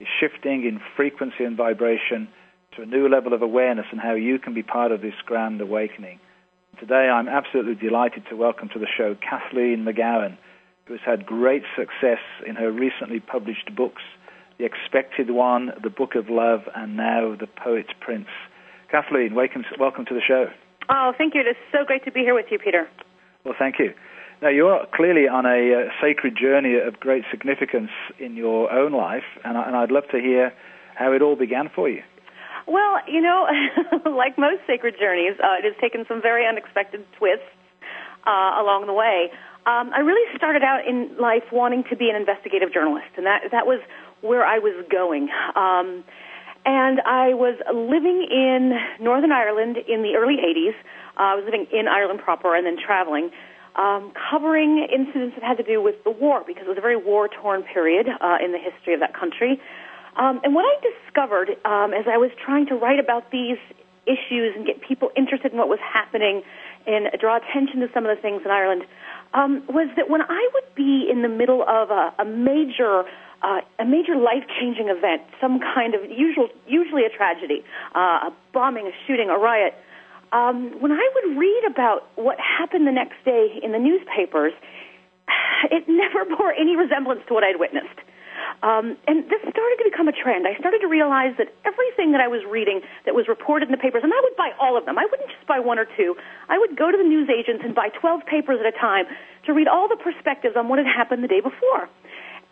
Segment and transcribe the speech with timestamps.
[0.00, 2.28] is shifting in frequency and vibration
[2.74, 5.60] to a new level of awareness and how you can be part of this grand
[5.60, 6.18] awakening.
[6.78, 10.38] Today, I'm absolutely delighted to welcome to the show Kathleen McGowan,
[10.86, 14.02] who has had great success in her recently published books,
[14.58, 18.28] The Expected One, The Book of Love, and now The Poet's Prince.
[18.90, 20.46] Kathleen, welcome, welcome to the show.
[20.88, 21.42] Oh, thank you.
[21.42, 22.88] It is so great to be here with you, Peter.
[23.44, 23.92] Well, thank you.
[24.42, 29.28] Now, you're clearly on a uh, sacred journey of great significance in your own life,
[29.44, 30.54] and, I, and I'd love to hear
[30.94, 32.02] how it all began for you.
[32.66, 33.46] Well, you know,
[34.16, 37.44] like most sacred journeys, uh, it has taken some very unexpected twists
[38.26, 39.28] uh, along the way.
[39.66, 43.52] Um, I really started out in life wanting to be an investigative journalist, and that
[43.52, 43.80] that was
[44.22, 45.28] where I was going.
[45.54, 46.02] Um,
[46.64, 48.72] and I was living in
[49.04, 50.76] Northern Ireland in the early 80s.
[51.16, 53.30] Uh, I was living in Ireland proper and then traveling
[53.76, 56.96] um, covering incidents that had to do with the war because it was a very
[56.96, 59.60] war-torn period uh, in the history of that country.
[60.16, 63.58] Um, and what I discovered um, as I was trying to write about these
[64.06, 66.42] issues and get people interested in what was happening
[66.86, 68.82] and draw attention to some of the things in Ireland
[69.34, 73.04] um, was that when I would be in the middle of a, a major
[73.42, 77.64] uh, a major life-changing event, some kind of usual, usually a tragedy,
[77.94, 79.72] uh, a bombing, a shooting, a riot,
[80.32, 84.52] um, when I would read about what happened the next day in the newspapers,
[85.70, 87.98] it never bore any resemblance to what I'd witnessed.
[88.62, 90.44] Um, and this started to become a trend.
[90.46, 93.80] I started to realize that everything that I was reading that was reported in the
[93.80, 94.98] papers, and I would buy all of them.
[94.98, 96.16] I wouldn't just buy one or two.
[96.48, 99.06] I would go to the news agents and buy 12 papers at a time
[99.46, 101.88] to read all the perspectives on what had happened the day before.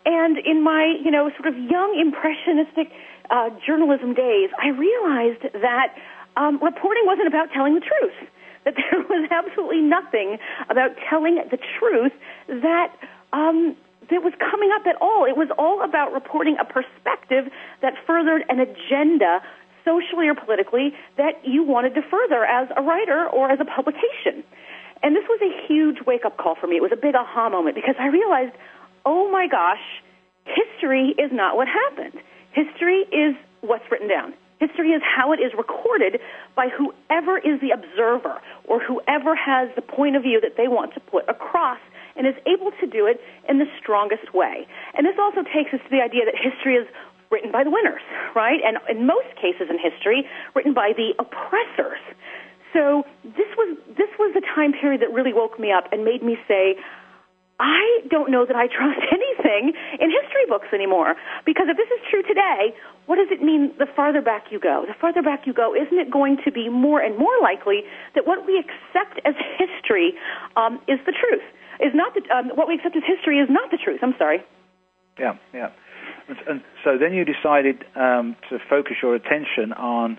[0.05, 2.89] And in my, you know, sort of young impressionistic
[3.29, 5.93] uh, journalism days, I realized that
[6.37, 8.29] um, reporting wasn't about telling the truth.
[8.65, 10.37] That there was absolutely nothing
[10.69, 12.11] about telling the truth
[12.47, 12.91] that
[13.31, 13.75] um,
[14.09, 15.25] that was coming up at all.
[15.25, 17.51] It was all about reporting a perspective
[17.81, 19.41] that furthered an agenda,
[19.85, 24.43] socially or politically, that you wanted to further as a writer or as a publication.
[25.01, 26.75] And this was a huge wake up call for me.
[26.75, 28.55] It was a big aha moment because I realized,
[29.05, 29.83] oh my gosh,
[30.45, 32.19] history is not what happened.
[32.51, 34.33] History is what's written down.
[34.59, 36.19] History is how it is recorded
[36.55, 40.93] by whoever is the observer or whoever has the point of view that they want
[40.93, 41.79] to put across
[42.15, 44.67] and is able to do it in the strongest way.
[44.95, 46.87] And this also takes us to the idea that history is
[47.31, 48.01] written by the winners,
[48.35, 48.59] right?
[48.65, 52.03] And in most cases in history, written by the oppressors.
[52.73, 56.21] So this was this was the time period that really woke me up and made
[56.21, 56.75] me say,
[57.59, 61.15] I don't know that I trust anything in history books anymore.
[61.45, 62.73] Because if this is true today,
[63.05, 64.85] what does it mean the farther back you go?
[64.87, 67.83] The farther back you go, isn't it going to be more and more likely
[68.15, 70.13] that what we accept as history
[70.55, 71.43] um, is the truth?
[71.79, 73.99] Is not the, um, what we accept as history is not the truth.
[74.03, 74.43] I'm sorry.
[75.17, 75.69] Yeah, yeah.
[76.47, 80.17] And, so then you decided um, to focus your attention on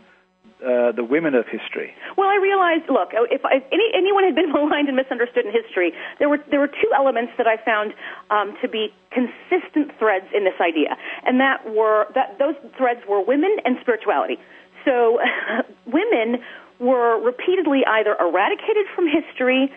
[0.60, 1.94] uh, the women of history?
[2.16, 5.92] Well, I realized, look, if, if any, anyone had been maligned and misunderstood in history,
[6.18, 7.94] there were there were two elements that I found
[8.30, 13.22] um, to be consistent threads in this idea, and that were that those threads were
[13.22, 14.38] women and spirituality.
[14.84, 15.18] So,
[15.86, 16.40] women
[16.80, 19.70] were repeatedly either eradicated from history.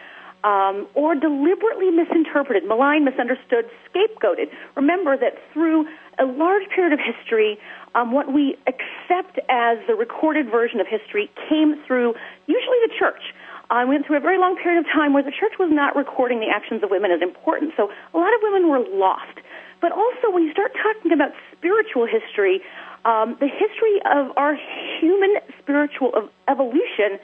[0.44, 4.52] Um, or deliberately misinterpreted, maligned, misunderstood, scapegoated.
[4.76, 5.88] Remember that through
[6.20, 7.58] a large period of history,
[7.96, 12.14] um, what we accept as the recorded version of history came through
[12.46, 13.24] usually the church.
[13.70, 16.40] I went through a very long period of time where the church was not recording
[16.40, 17.72] the actions of women as important.
[17.78, 19.40] So a lot of women were lost.
[19.82, 22.62] But also, when you start talking about spiritual history,
[23.06, 24.56] um, the history of our
[25.00, 27.20] human spiritual evolution,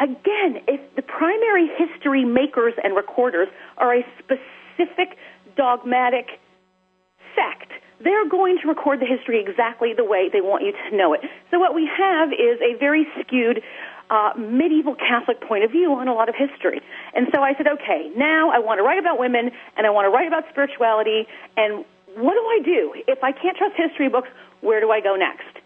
[0.00, 5.18] again, if the primary history makers and recorders are a specific
[5.56, 6.40] dogmatic
[7.34, 7.72] sect,
[8.02, 11.20] they're going to record the history exactly the way they want you to know it.
[11.50, 13.60] So what we have is a very skewed
[14.10, 16.80] uh, medieval Catholic point of view on a lot of history.
[17.14, 20.06] And so I said, okay, now I want to write about women and I want
[20.06, 21.26] to write about spirituality.
[21.56, 21.84] And
[22.14, 22.94] what do I do?
[23.06, 24.28] If I can't trust history books,
[24.60, 25.57] where do I go next?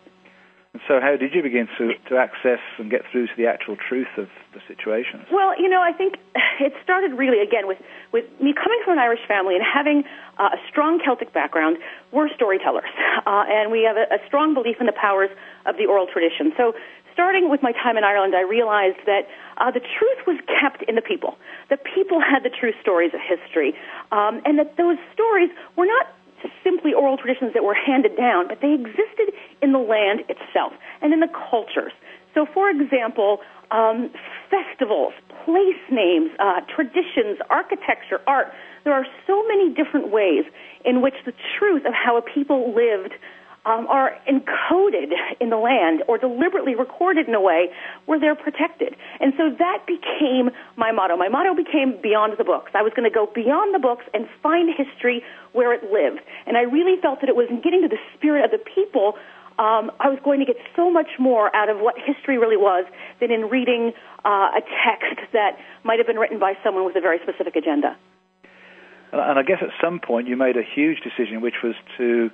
[0.89, 4.09] So, how did you begin to, to access and get through to the actual truth
[4.17, 5.29] of the situations?
[5.31, 6.17] Well, you know, I think
[6.61, 7.77] it started really, again, with,
[8.11, 10.05] with me coming from an Irish family and having
[10.39, 11.77] uh, a strong Celtic background.
[12.11, 12.89] We're storytellers,
[13.27, 15.29] uh, and we have a, a strong belief in the powers
[15.67, 16.57] of the oral tradition.
[16.57, 16.73] So,
[17.13, 19.29] starting with my time in Ireland, I realized that
[19.59, 21.37] uh, the truth was kept in the people.
[21.69, 23.77] The people had the true stories of history,
[24.11, 26.09] um, and that those stories were not
[26.65, 31.13] simply oral traditions that were handed down, but they existed in the land itself and
[31.13, 31.93] in the cultures.
[32.35, 33.39] So, for example,
[33.71, 34.11] um,
[34.51, 35.13] festivals,
[35.45, 38.53] place names, uh, traditions, architecture, art.
[38.85, 40.45] There are so many different ways
[40.85, 43.15] in which the truth of how a people lived
[43.65, 47.69] um, are encoded in the land or deliberately recorded in a way
[48.07, 48.97] where they're protected.
[49.21, 51.17] And so that became my motto.
[51.17, 52.73] My motto became beyond the books.
[52.75, 55.23] I was going to go beyond the books and find history
[55.53, 56.23] where it lived.
[56.47, 59.15] And I really felt that it was in getting to the spirit of the people.
[59.59, 62.85] Um, I was going to get so much more out of what history really was
[63.21, 63.93] than in reading
[64.25, 67.97] uh, a text that might have been written by someone with a very specific agenda.
[69.13, 72.31] And I guess at some point you made a huge decision, which was to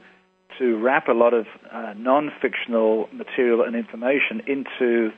[0.58, 5.10] to wrap a lot of uh, non-fictional material and information into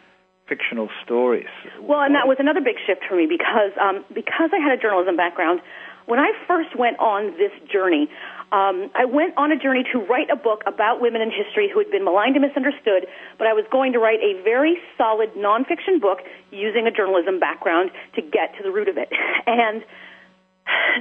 [0.48, 1.46] fictional stories.
[1.80, 4.80] Well, and that was another big shift for me because um, because I had a
[4.82, 5.60] journalism background.
[6.06, 8.10] When I first went on this journey,
[8.50, 11.78] um, I went on a journey to write a book about women in history who
[11.78, 13.06] had been maligned and misunderstood,
[13.38, 16.18] but I was going to write a very solid nonfiction book
[16.50, 19.08] using a journalism background to get to the root of it.
[19.46, 19.82] And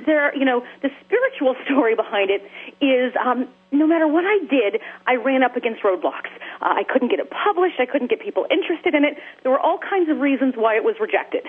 [0.05, 2.41] there, you know, the spiritual story behind it
[2.83, 6.31] is um, no matter what I did, I ran up against roadblocks.
[6.61, 7.79] Uh, I couldn't get it published.
[7.79, 9.17] I couldn't get people interested in it.
[9.43, 11.45] There were all kinds of reasons why it was rejected.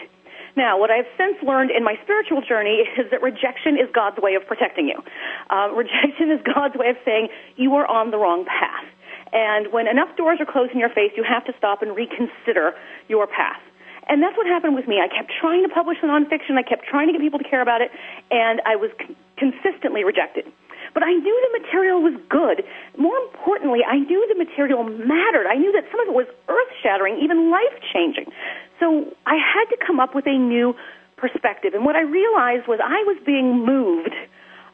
[0.56, 4.34] Now, what I've since learned in my spiritual journey is that rejection is God's way
[4.34, 4.98] of protecting you.
[5.48, 8.84] Uh, rejection is God's way of saying you are on the wrong path.
[9.32, 12.74] And when enough doors are closed in your face, you have to stop and reconsider
[13.08, 13.62] your path.
[14.08, 14.98] And that's what happened with me.
[14.98, 16.58] I kept trying to publish the nonfiction.
[16.58, 17.92] I kept trying to get people to care about it,
[18.32, 20.50] and I was con- consistently rejected.
[20.94, 22.64] But I knew the material was good.
[22.98, 25.46] More importantly, I knew the material mattered.
[25.46, 28.26] I knew that some of it was earth shattering, even life changing.
[28.78, 30.74] So I had to come up with a new
[31.16, 31.74] perspective.
[31.74, 34.14] And what I realized was I was being moved,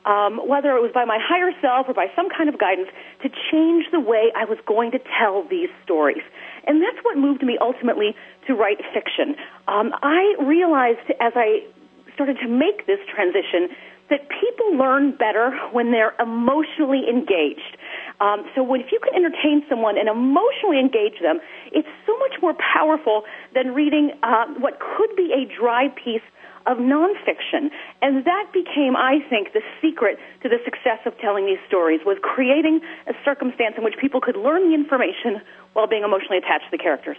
[0.06, 2.88] um, whether it was by my higher self or by some kind of guidance,
[3.22, 6.22] to change the way I was going to tell these stories.
[6.66, 8.14] And that's what moved me ultimately
[8.46, 9.34] to write fiction.
[9.66, 11.66] Um, I realized as I
[12.14, 13.68] started to make this transition
[14.10, 17.76] that people learn better when they're emotionally engaged.
[18.20, 21.40] Um, so when, if you can entertain someone and emotionally engage them,
[21.72, 23.22] it's so much more powerful
[23.54, 26.24] than reading uh, what could be a dry piece
[26.66, 27.70] of nonfiction.
[28.02, 32.18] And that became, I think, the secret to the success of telling these stories was
[32.22, 35.40] creating a circumstance in which people could learn the information
[35.74, 37.16] while being emotionally attached to the characters.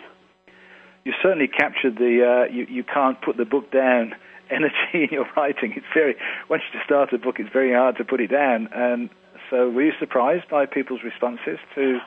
[1.06, 4.14] You certainly captured the uh, you, you can't put the book down
[4.50, 5.74] energy in your writing.
[5.76, 6.16] It's very
[6.50, 8.70] once you start a book, it's very hard to put it down.
[8.74, 9.10] And
[9.50, 12.00] so, were you surprised by people's responses to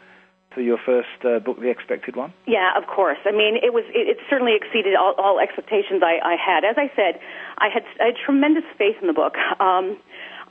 [0.54, 2.35] to your first uh, book, The Expected One?
[2.47, 3.18] Yeah, of course.
[3.25, 6.64] I mean, it was it, it certainly exceeded all, all expectations I, I had.
[6.64, 7.20] As I said,
[7.59, 9.37] I had, I had tremendous faith in the book.
[9.61, 9.99] Um,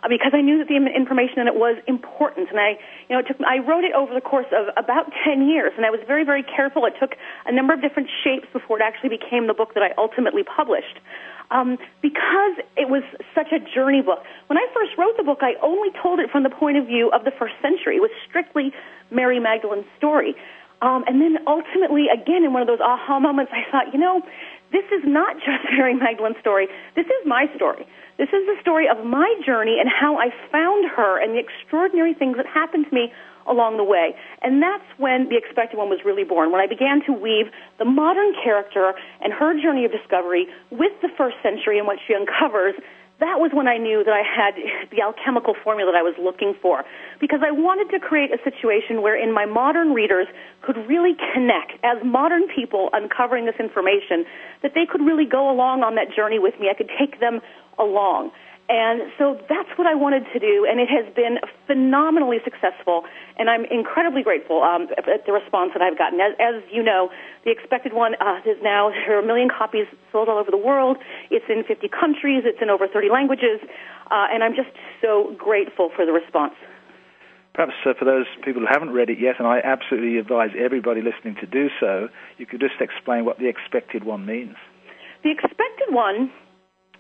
[0.08, 2.80] because I knew that the information in it was important, and I,
[3.12, 5.86] you know, it took, I wrote it over the course of about ten years, and
[5.86, 6.86] I was very, very careful.
[6.86, 9.92] It took a number of different shapes before it actually became the book that I
[10.00, 11.04] ultimately published
[11.52, 13.04] um, because it was
[13.34, 14.20] such a journey book.
[14.48, 17.10] When I first wrote the book, I only told it from the point of view
[17.12, 17.98] of the first century.
[17.98, 18.72] It was strictly
[19.12, 20.36] Mary Magdalene's story.
[20.82, 24.22] Um, and then ultimately, again, in one of those aha moments, I thought, you know,
[24.72, 26.68] this is not just Mary Magdalene's story.
[26.96, 27.86] This is my story.
[28.18, 32.14] This is the story of my journey and how I found her and the extraordinary
[32.14, 33.12] things that happened to me
[33.50, 34.16] along the way.
[34.42, 37.86] And that's when The Expected One was really born, when I began to weave the
[37.86, 42.76] modern character and her journey of discovery with the first century and what she uncovers
[43.20, 44.56] that was when I knew that I had
[44.92, 46.84] the alchemical formula that I was looking for.
[47.20, 50.28] Because I wanted to create a situation wherein my modern readers
[50.64, 54.26] could really connect as modern people uncovering this information,
[54.64, 56.72] that they could really go along on that journey with me.
[56.72, 57.42] I could take them
[57.78, 58.32] along.
[58.70, 63.02] And so that's what I wanted to do, and it has been phenomenally successful,
[63.36, 66.22] and I'm incredibly grateful um, at the response that I've gotten.
[66.22, 67.10] As, as you know,
[67.46, 70.62] the expected one uh, is now there are a million copies sold all over the
[70.62, 70.98] world.
[71.32, 72.46] It's in 50 countries.
[72.46, 73.58] It's in over 30 languages,
[74.14, 74.70] uh, and I'm just
[75.02, 76.54] so grateful for the response.
[77.58, 81.02] Perhaps uh, for those people who haven't read it yet, and I absolutely advise everybody
[81.02, 82.08] listening to do so,
[82.38, 84.54] you could just explain what the expected one means.
[85.24, 86.30] The expected one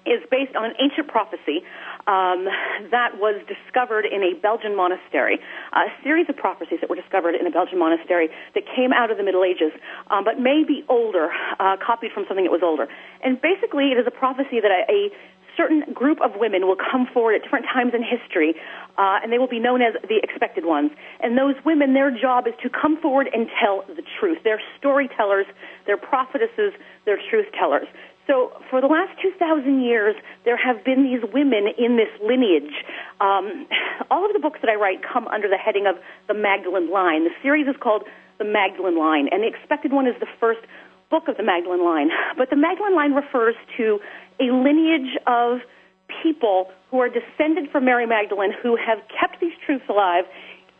[0.09, 1.61] is based on an ancient prophecy
[2.07, 2.49] um,
[2.89, 5.37] that was discovered in a Belgian monastery.
[5.73, 9.17] A series of prophecies that were discovered in a Belgian monastery that came out of
[9.17, 9.71] the Middle Ages,
[10.09, 12.87] um, but may be older, uh, copied from something that was older.
[13.23, 15.13] And basically, it is a prophecy that a, a
[15.59, 18.55] certain group of women will come forward at different times in history,
[18.97, 20.91] uh, and they will be known as the expected ones.
[21.19, 24.39] And those women, their job is to come forward and tell the truth.
[24.43, 25.45] They're storytellers,
[25.85, 26.71] they're prophetesses,
[27.05, 27.87] they're truth tellers.
[28.29, 32.85] So for the last 2,000 years, there have been these women in this lineage.
[33.19, 33.65] Um,
[34.11, 35.95] all of the books that I write come under the heading of
[36.27, 37.23] the Magdalene line.
[37.23, 38.03] The series is called
[38.37, 40.61] the Magdalene line, and the expected one is the first
[41.09, 42.09] book of the Magdalene line.
[42.37, 43.99] But the Magdalene line refers to
[44.39, 45.59] a lineage of
[46.23, 50.25] people who are descended from Mary Magdalene who have kept these truths alive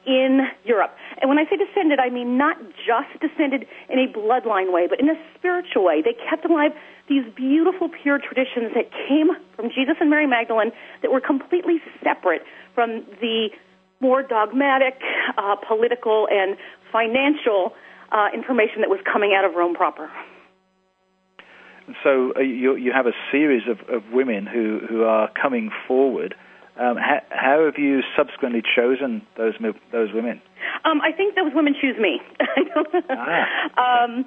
[0.06, 0.96] in Europe.
[1.22, 5.00] And when I say descended, I mean not just descended in a bloodline way, but
[5.00, 6.02] in a spiritual way.
[6.02, 6.72] They kept alive
[7.08, 12.44] these beautiful, pure traditions that came from Jesus and Mary Magdalene that were completely separate
[12.76, 13.50] from the
[14.00, 15.02] more dogmatic,
[15.38, 16.56] uh, political, and
[16.92, 17.74] financial
[18.12, 20.10] uh, information that was coming out of Rome proper.
[22.04, 26.36] So uh, you, you have a series of, of women who, who are coming forward
[26.80, 29.54] um, how, how, have you subsequently chosen those
[29.92, 30.42] those women?
[30.86, 32.22] Um, I think those women choose me.
[33.10, 34.04] ah.
[34.06, 34.26] um,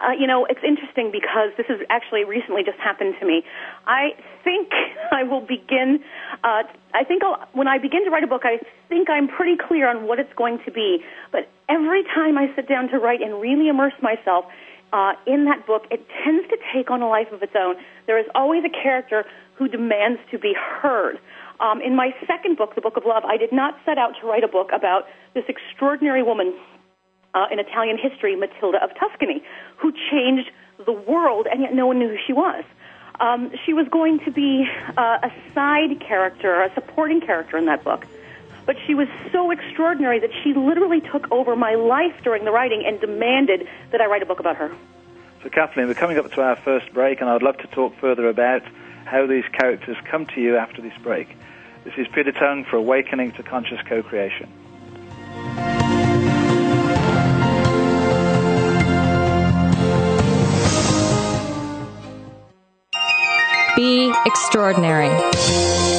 [0.00, 3.42] uh, you know, it's interesting because this has actually recently just happened to me.
[3.86, 4.10] I
[4.42, 4.70] think
[5.12, 6.00] I will begin.
[6.42, 9.56] Uh, I think I'll, when I begin to write a book, I think I'm pretty
[9.56, 10.98] clear on what it's going to be.
[11.32, 14.46] But every time I sit down to write and really immerse myself
[14.92, 17.76] uh, in that book, it tends to take on a life of its own.
[18.06, 21.18] There is always a character who demands to be heard.
[21.60, 24.26] Um, in my second book, The Book of Love, I did not set out to
[24.26, 26.54] write a book about this extraordinary woman
[27.34, 29.42] uh, in Italian history, Matilda of Tuscany,
[29.76, 30.50] who changed
[30.84, 32.64] the world, and yet no one knew who she was.
[33.20, 37.84] Um, she was going to be uh, a side character, a supporting character in that
[37.84, 38.06] book.
[38.66, 42.82] But she was so extraordinary that she literally took over my life during the writing
[42.86, 44.74] and demanded that I write a book about her.
[45.42, 48.28] So, Kathleen, we're coming up to our first break, and I'd love to talk further
[48.28, 48.62] about
[49.04, 51.28] how these characters come to you after this break.
[51.84, 54.48] This is Peter Tongue for Awakening to Conscious Co-Creation.
[63.76, 65.10] Be extraordinary.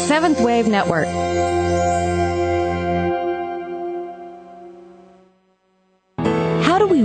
[0.08, 1.08] Seventh Wave Network.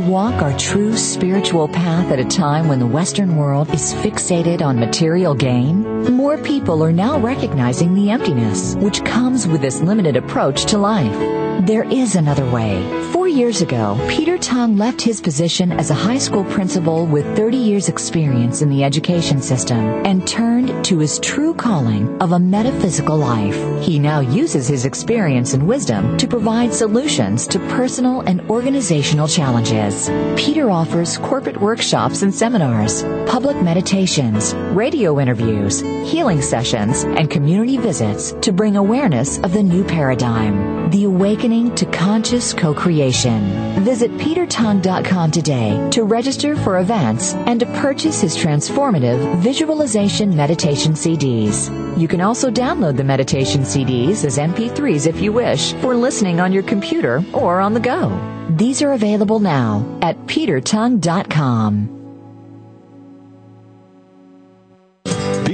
[0.01, 4.81] Walk our true spiritual path at a time when the Western world is fixated on
[4.81, 5.83] material gain?
[6.13, 11.67] More people are now recognizing the emptiness which comes with this limited approach to life.
[11.67, 12.83] There is another way.
[13.31, 17.89] Years ago, Peter Tongue left his position as a high school principal with 30 years
[17.89, 23.57] experience in the education system and turned to his true calling of a metaphysical life.
[23.83, 30.11] He now uses his experience and wisdom to provide solutions to personal and organizational challenges.
[30.37, 38.33] Peter offers corporate workshops and seminars, public meditations, radio interviews, healing sessions, and community visits
[38.43, 43.41] to bring awareness of the new paradigm, the awakening to conscious co-creation.
[43.85, 51.71] Visit petertongue.com today to register for events and to purchase his transformative visualization meditation CDs.
[51.99, 56.53] You can also download the meditation CDs as MP3s if you wish for listening on
[56.53, 58.09] your computer or on the go.
[58.51, 62.00] These are available now at petertongue.com.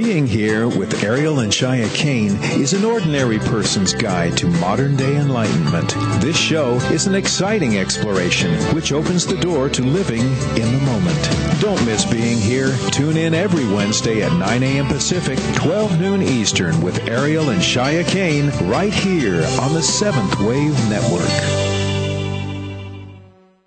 [0.07, 5.17] Being here with Ariel and Shya Kane is an ordinary person's guide to modern day
[5.17, 5.89] enlightenment.
[6.21, 11.59] This show is an exciting exploration which opens the door to living in the moment.
[11.59, 12.73] Don't miss being here.
[12.91, 14.87] Tune in every Wednesday at 9 a.m.
[14.87, 20.89] Pacific, 12 noon Eastern with Ariel and Shya Kane right here on the Seventh Wave
[20.89, 21.27] Network.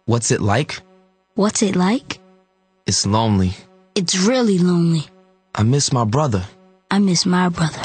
[0.06, 0.80] What's it like?
[1.34, 2.18] What's it like?
[2.86, 3.58] It's lonely.
[3.94, 5.09] It's really lonely.
[5.54, 6.44] I miss my brother.
[6.90, 7.82] I miss my brother.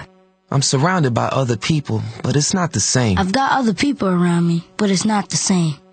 [0.51, 3.17] I'm surrounded by other people, but it's not the same.
[3.17, 5.75] I've got other people around me, but it's not the same.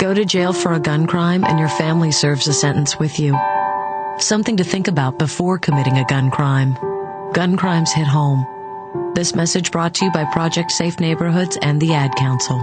[0.00, 3.38] Go to jail for a gun crime and your family serves a sentence with you.
[4.18, 6.72] Something to think about before committing a gun crime.
[7.34, 8.46] Gun crimes hit home.
[9.14, 12.56] This message brought to you by Project Safe Neighborhoods and the Ad Council.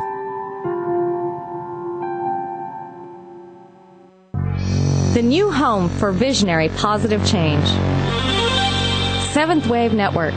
[5.14, 7.68] The new home for visionary positive change.
[9.32, 10.34] Seventh Wave Network.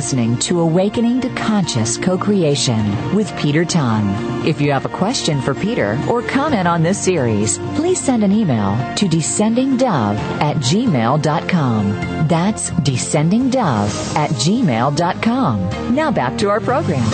[0.00, 4.08] Listening to Awakening to Conscious Co-Creation with Peter Tongue.
[4.46, 8.32] If you have a question for Peter or comment on this series, please send an
[8.32, 12.28] email to descendingdove at gmail.com.
[12.28, 15.94] That's descendingdove at gmail.com.
[15.94, 17.10] Now back to our program.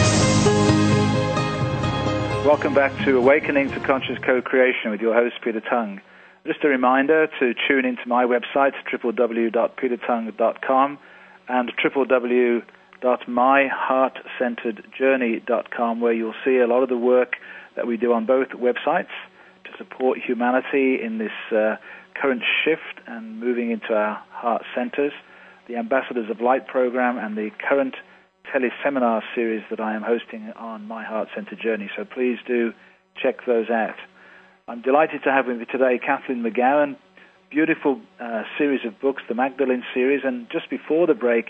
[2.46, 6.00] Welcome back to Awakening to Conscious Co-Creation with your host, Peter Tongue.
[6.46, 10.98] Just a reminder to tune into my website, www.petertongue.com
[11.48, 11.72] and
[13.02, 17.34] www.myheartcenteredjourney.com, where you'll see a lot of the work
[17.76, 19.12] that we do on both websites
[19.64, 21.76] to support humanity in this uh,
[22.20, 25.12] current shift and moving into our heart centers,
[25.68, 27.94] the Ambassadors of Light program, and the current
[28.52, 31.90] teleseminar series that I am hosting on My Heart Center Journey.
[31.96, 32.72] So please do
[33.20, 33.96] check those out.
[34.68, 36.96] I'm delighted to have with me today Kathleen McGowan,
[37.50, 40.22] beautiful uh, series of books, the Magdalene series.
[40.24, 41.46] And just before the break,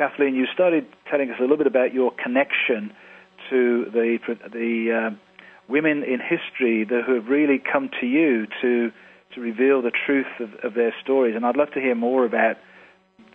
[0.00, 2.90] Kathleen, you started telling us a little bit about your connection
[3.50, 4.16] to the
[4.50, 5.10] the uh,
[5.68, 8.92] women in history that who have really come to you to
[9.34, 11.36] to reveal the truth of, of their stories.
[11.36, 12.56] And I'd love to hear more about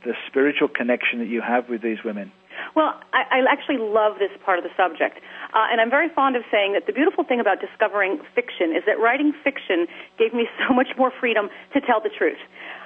[0.04, 2.32] the spiritual connection that you have with these women.
[2.76, 5.22] Well, I, I actually love this part of the subject.
[5.54, 8.82] Uh, and I'm very fond of saying that the beautiful thing about discovering fiction is
[8.88, 9.86] that writing fiction
[10.18, 12.42] gave me so much more freedom to tell the truth.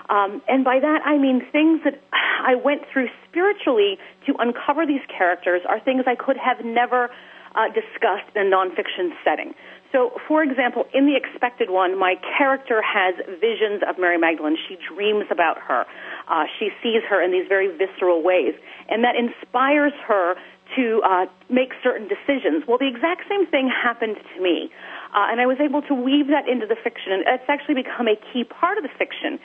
[0.09, 5.05] Um, and by that, I mean things that I went through spiritually to uncover these
[5.07, 7.09] characters are things I could have never
[7.55, 9.53] uh, discussed in a nonfiction setting.
[9.91, 14.55] So, for example, in The Expected One, my character has visions of Mary Magdalene.
[14.67, 15.85] She dreams about her.
[16.27, 18.53] Uh, she sees her in these very visceral ways.
[18.87, 20.35] And that inspires her
[20.75, 22.63] to uh, make certain decisions.
[22.67, 24.69] Well, the exact same thing happened to me.
[25.09, 28.07] Uh, and I was able to weave that into the fiction, and it's actually become
[28.07, 29.39] a key part of the fiction.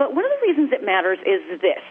[0.00, 1.84] But one of the reasons it matters is this.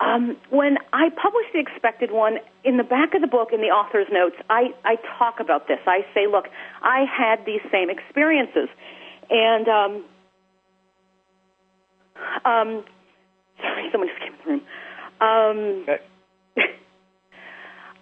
[0.00, 3.68] Um, when I publish the expected one, in the back of the book, in the
[3.68, 5.76] author's notes, I, I talk about this.
[5.86, 6.46] I say, look,
[6.80, 8.70] I had these same experiences.
[9.28, 10.04] And, um,
[12.46, 12.84] um,
[13.60, 14.62] sorry, someone just came in the room.
[15.20, 16.00] Um, Okay.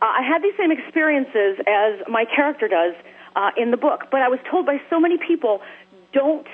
[0.01, 2.95] I had these same experiences as my character does
[3.35, 5.59] uh, in the book, but I was told by so many people,
[6.13, 6.47] don't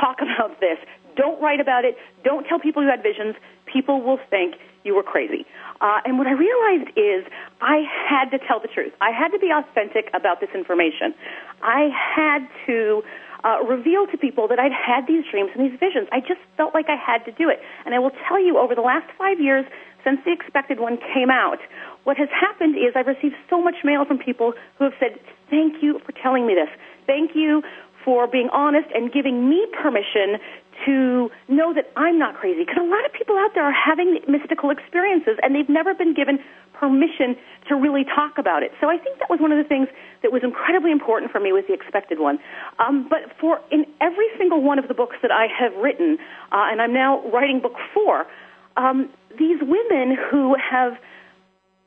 [0.00, 0.78] talk about this.
[1.16, 1.96] Don't write about it.
[2.24, 3.34] Don't tell people you had visions.
[3.66, 5.46] People will think you were crazy.
[5.80, 7.24] Uh, and what I realized is
[7.60, 8.92] I had to tell the truth.
[9.00, 11.14] I had to be authentic about this information.
[11.62, 13.02] I had to
[13.44, 16.08] uh, reveal to people that I'd had these dreams and these visions.
[16.12, 17.60] I just felt like I had to do it.
[17.84, 19.66] And I will tell you, over the last five years,
[20.04, 21.58] since the expected one came out,
[22.04, 25.18] what has happened is I've received so much mail from people who have said,
[25.50, 26.70] Thank you for telling me this.
[27.06, 27.62] Thank you
[28.04, 30.38] for being honest and giving me permission
[30.86, 32.64] to know that I'm not crazy.
[32.64, 36.14] Because a lot of people out there are having mystical experiences and they've never been
[36.14, 36.38] given
[36.78, 37.36] permission
[37.68, 38.72] to really talk about it.
[38.80, 39.88] So I think that was one of the things
[40.22, 42.38] that was incredibly important for me was the expected one.
[42.78, 46.18] Um, but for in every single one of the books that I have written,
[46.50, 48.26] uh, and I'm now writing book four,
[48.76, 50.94] um, these women who have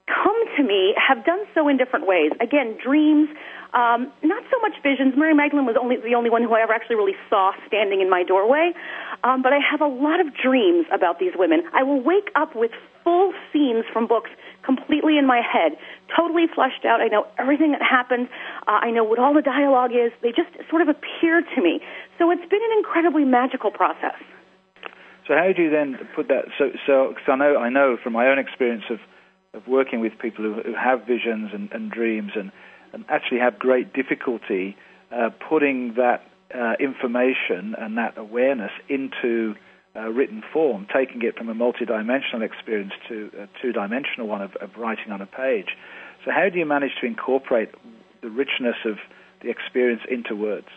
[0.07, 2.31] come to me have done so in different ways.
[2.39, 3.29] Again, dreams,
[3.73, 5.13] um, not so much visions.
[5.17, 8.09] Mary Magdalene was only the only one who I ever actually really saw standing in
[8.09, 8.71] my doorway.
[9.23, 11.63] Um, but I have a lot of dreams about these women.
[11.73, 12.71] I will wake up with
[13.03, 14.29] full scenes from books
[14.63, 15.77] completely in my head,
[16.15, 17.01] totally fleshed out.
[17.01, 18.29] I know everything that happened.
[18.67, 20.11] Uh, I know what all the dialogue is.
[20.21, 21.81] They just sort of appear to me.
[22.17, 24.17] So it's been an incredibly magical process.
[25.27, 26.45] So how do you then put that?
[26.57, 28.99] So, so cause I know I know from my own experience of
[29.55, 32.51] of working with people who, who have visions and, and dreams and
[32.95, 34.77] and actually have great difficulty
[35.11, 39.53] uh, putting that uh, information and that awareness into
[39.95, 44.69] uh, written form, taking it from a multidimensional experience to a two-dimensional one of, of
[44.77, 45.75] writing on a page.
[46.23, 47.69] So how do you manage to incorporate
[48.21, 48.97] the richness of
[49.41, 50.67] the experience into words?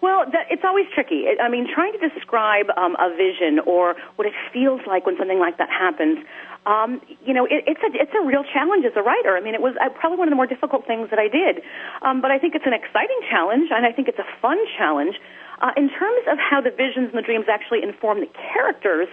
[0.00, 1.24] Well, that, it's always tricky.
[1.40, 5.38] I mean, trying to describe um, a vision or what it feels like when something
[5.38, 6.18] like that happens,
[6.66, 9.36] um, you know, it, it's a it's a real challenge as a writer.
[9.36, 11.60] I mean, it was uh, probably one of the more difficult things that I did,
[12.00, 15.16] um, but I think it's an exciting challenge, and I think it's a fun challenge.
[15.60, 19.08] Uh, in terms of how the visions and the dreams actually inform the characters,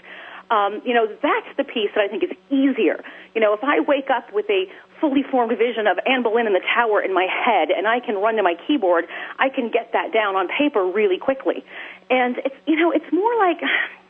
[0.50, 3.04] um, you know, that's the piece that I think is easier.
[3.36, 4.68] You know, if I wake up with a
[5.02, 8.16] fully formed vision of Anne Boleyn in the tower in my head and I can
[8.22, 9.06] run to my keyboard,
[9.40, 11.66] I can get that down on paper really quickly.
[12.10, 13.58] And it's, you know, it's more like,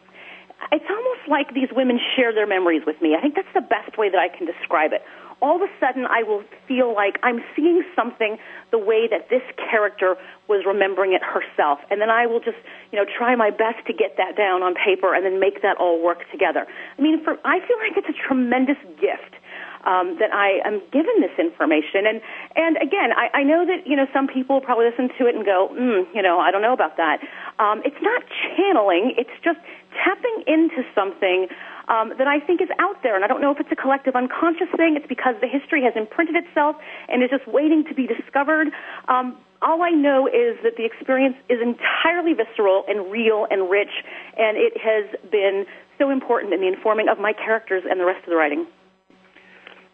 [0.76, 3.16] it's almost like these women share their memories with me.
[3.18, 5.02] I think that's the best way that I can describe it
[5.42, 8.38] all of a sudden I will feel like I'm seeing something
[8.70, 10.16] the way that this character
[10.48, 11.80] was remembering it herself.
[11.90, 14.76] And then I will just, you know, try my best to get that down on
[14.76, 16.68] paper and then make that all work together.
[16.98, 19.41] I mean, for, I feel like it's a tremendous gift.
[19.82, 22.22] Um, that I am given this information, and
[22.56, 25.44] and again, I, I know that you know some people probably listen to it and
[25.44, 27.18] go, mm, you know, I don't know about that.
[27.58, 29.58] Um, it's not channeling; it's just
[30.06, 31.48] tapping into something
[31.88, 33.16] um, that I think is out there.
[33.16, 34.96] And I don't know if it's a collective unconscious thing.
[34.96, 36.76] It's because the history has imprinted itself
[37.10, 38.70] and is just waiting to be discovered.
[39.08, 43.92] Um, all I know is that the experience is entirely visceral and real and rich,
[44.38, 45.66] and it has been
[46.00, 48.66] so important in the informing of my characters and the rest of the writing.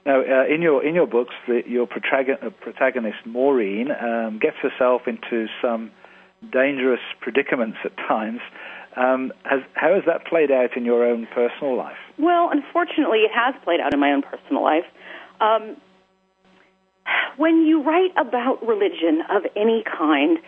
[0.08, 5.02] Now, uh, in your in your books, the, your uh, protagonist Maureen um, gets herself
[5.06, 5.92] into some
[6.50, 8.40] dangerous predicaments at times.
[8.96, 11.98] Um, has, how has that played out in your own personal life?
[12.18, 14.86] Well, unfortunately, it has played out in my own personal life.
[15.42, 15.76] Um,
[17.36, 20.40] when you write about religion of any kind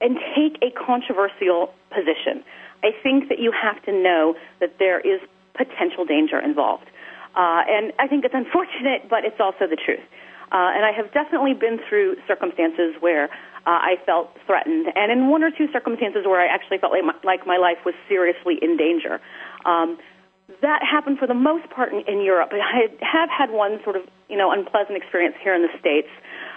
[0.00, 2.42] and take a controversial position,
[2.82, 5.20] I think that you have to know that there is
[5.56, 6.90] potential danger involved.
[7.38, 10.02] Uh, and I think it's unfortunate, but it's also the truth.
[10.50, 13.30] Uh, and I have definitely been through circumstances where
[13.68, 17.04] uh, I felt threatened, and in one or two circumstances where I actually felt like
[17.04, 19.20] my, like my life was seriously in danger.
[19.64, 19.98] Um,
[20.62, 22.50] that happened for the most part in, in Europe.
[22.50, 26.08] I have had one sort of you know unpleasant experience here in the states.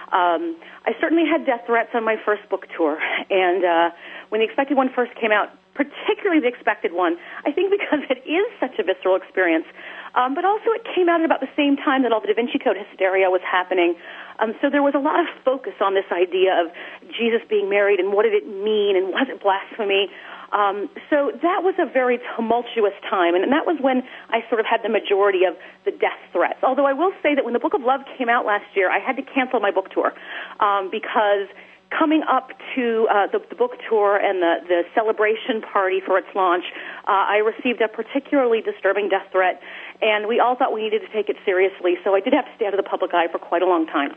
[0.08, 0.56] Um,
[0.88, 3.90] I certainly had death threats on my first book tour, and uh,
[4.30, 7.16] when the expected one first came out, particularly the expected one,
[7.46, 9.66] I think because it is such a visceral experience,
[10.14, 12.36] um, but also it came out at about the same time that all the Da
[12.36, 13.94] Vinci Code hysteria was happening.
[14.38, 16.72] Um, so there was a lot of focus on this idea of
[17.12, 20.08] Jesus being married and what did it mean and was it blasphemy.
[20.52, 24.66] Um, so that was a very tumultuous time, and that was when I sort of
[24.68, 25.56] had the majority of
[25.88, 26.60] the death threats.
[26.62, 29.00] Although I will say that when the Book of Love came out last year, I
[29.00, 30.12] had to cancel my book tour
[30.60, 31.48] um, because
[31.98, 36.28] coming up to uh, the, the book tour and the, the celebration party for its
[36.34, 36.64] launch,
[37.06, 39.60] uh, I received a particularly disturbing death threat,
[40.00, 41.94] and we all thought we needed to take it seriously.
[42.04, 43.86] So I did have to stay out of the public eye for quite a long
[43.86, 44.14] time.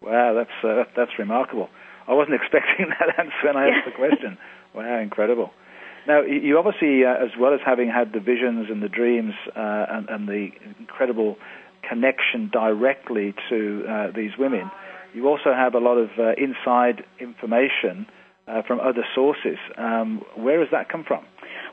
[0.00, 1.68] Wow, that's uh, that's remarkable.
[2.08, 4.38] I wasn't expecting that answer when I asked the question.
[4.72, 5.50] Wow, incredible.
[6.06, 9.86] Now, you obviously, uh, as well as having had the visions and the dreams uh,
[9.90, 11.36] and, and, the incredible
[11.82, 14.70] connection directly to uh, these women,
[15.14, 18.06] you also have a lot of uh, inside information
[18.46, 19.58] uh, from other sources.
[19.76, 21.24] Um, where has that come from?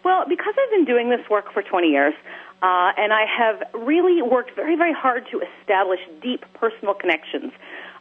[0.04, 2.14] Well, because I've been doing this work for 20 years,
[2.62, 7.52] uh, and I have really worked very, very hard to establish deep personal connections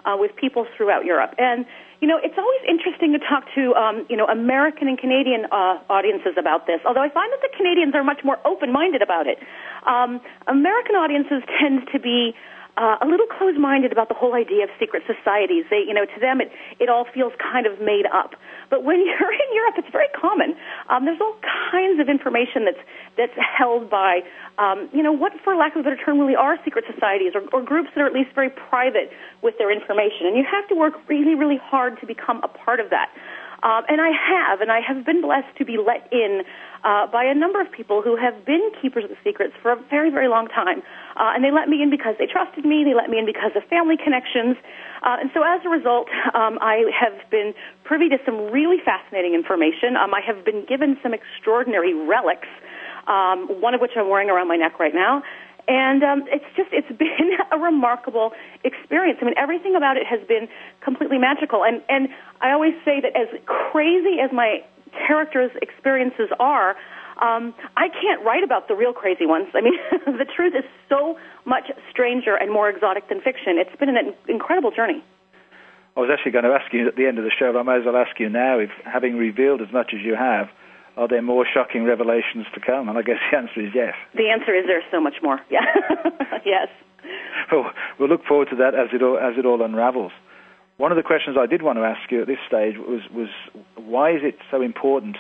[0.05, 1.35] uh, with people throughout Europe.
[1.39, 1.67] And
[2.01, 5.81] you know, it's always interesting to talk to um, you know American and Canadian uh,
[5.89, 6.81] audiences about this.
[6.85, 9.39] Although I find that the Canadians are much more open-minded about it.
[9.87, 12.35] Um, American audiences tend to be
[12.77, 15.65] uh, a little closed-minded about the whole idea of secret societies.
[15.71, 18.37] They, you know, to them it it all feels kind of made up.
[18.69, 20.55] But when you're in Europe, it's very common.
[20.89, 21.37] Um, there's all
[21.73, 22.83] kinds of information that's
[23.17, 24.21] that's held by,
[24.59, 27.43] um, you know, what, for lack of a better term, really are secret societies or,
[27.53, 29.11] or groups that are at least very private
[29.43, 30.29] with their information.
[30.29, 33.09] And you have to work really, really hard to become a part of that.
[33.67, 36.47] Um, and I have, and I have been blessed to be let in
[36.85, 39.77] uh, by a number of people who have been keepers of the secrets for a
[39.91, 40.87] very, very long time.
[41.19, 42.85] Uh, and they let me in because they trusted me.
[42.87, 44.55] They let me in because of family connections.
[45.03, 49.35] Uh, and so as a result, um, I have been privy to some really fascinating
[49.35, 49.99] information.
[49.99, 52.49] Um, I have been given some extraordinary relics,
[53.11, 55.27] um, one of which I'm wearing around my neck right now.
[55.69, 58.33] And um, it's just, it's been a remarkable
[58.65, 59.19] experience.
[59.21, 60.49] I mean, everything about it has been
[60.81, 61.65] completely magical.
[61.65, 62.09] And, and
[62.41, 64.63] I always say that as crazy as my
[65.07, 66.77] characters' experiences are,
[67.17, 69.49] Um, I can't write about the real crazy ones.
[69.55, 69.73] I mean,
[70.21, 73.57] the truth is so much stranger and more exotic than fiction.
[73.57, 75.01] It's been an incredible journey.
[75.97, 77.63] I was actually going to ask you at the end of the show, but I
[77.63, 80.53] might as well ask you now, if having revealed as much as you have,
[80.97, 82.89] are there more shocking revelations to come?
[82.89, 83.95] And I guess the answer is yes.
[84.15, 85.41] The answer is there's so much more.
[85.51, 85.61] Yeah.
[86.45, 86.69] yes.
[87.53, 90.13] Well, we'll look forward to that as it all, as it all unravels.
[90.79, 93.29] One of the questions I did want to ask you at this stage was, was
[93.77, 95.17] why is it so important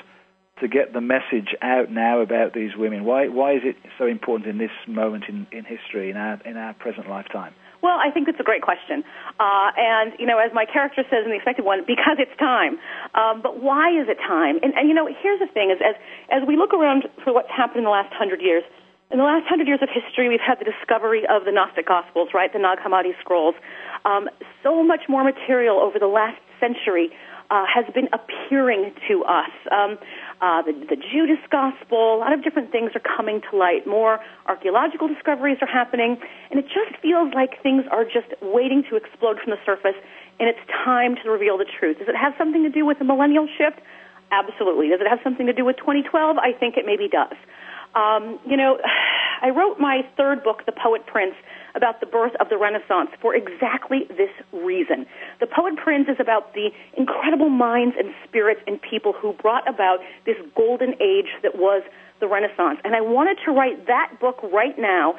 [0.60, 3.04] to get the message out now about these women?
[3.04, 6.56] Why, why is it so important in this moment in, in history, in our, in
[6.56, 7.54] our present lifetime?
[7.86, 9.06] Well, I think it's a great question.
[9.38, 12.82] Uh, and, you know, as my character says in the expected one, because it's time.
[13.14, 14.58] Um, but why is it time?
[14.58, 15.94] And, and, you know, here's the thing is as,
[16.34, 18.64] as we look around for what's happened in the last hundred years,
[19.14, 22.34] in the last hundred years of history, we've had the discovery of the Gnostic Gospels,
[22.34, 23.54] right, the Nag Hammadi scrolls.
[24.04, 24.26] Um,
[24.64, 27.14] so much more material over the last century
[27.50, 29.54] uh, has been appearing to us.
[29.70, 29.98] Um,
[30.40, 33.86] uh, the, the Judas Gospel, a lot of different things are coming to light.
[33.86, 36.18] More archaeological discoveries are happening,
[36.50, 39.96] and it just feels like things are just waiting to explode from the surface,
[40.38, 41.98] and it's time to reveal the truth.
[41.98, 43.80] Does it have something to do with the millennial shift?
[44.30, 44.88] Absolutely.
[44.88, 46.36] Does it have something to do with 2012?
[46.36, 47.36] I think it maybe does.
[47.94, 48.78] Um, you know,
[49.42, 51.34] I wrote my third book, The Poet Prince,
[51.76, 55.06] about the birth of the Renaissance for exactly this reason.
[55.40, 59.98] The Poet Prince is about the incredible minds and spirits and people who brought about
[60.24, 61.82] this golden age that was
[62.20, 62.80] the Renaissance.
[62.82, 65.14] And I wanted to write that book right now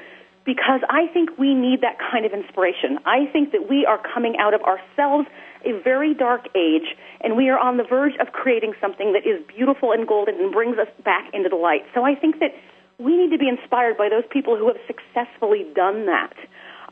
[0.46, 2.98] because I think we need that kind of inspiration.
[3.06, 5.28] I think that we are coming out of ourselves
[5.66, 9.44] a very dark age, and we are on the verge of creating something that is
[9.48, 11.82] beautiful and golden and brings us back into the light.
[11.94, 12.56] So I think that
[13.00, 16.34] we need to be inspired by those people who have successfully done that.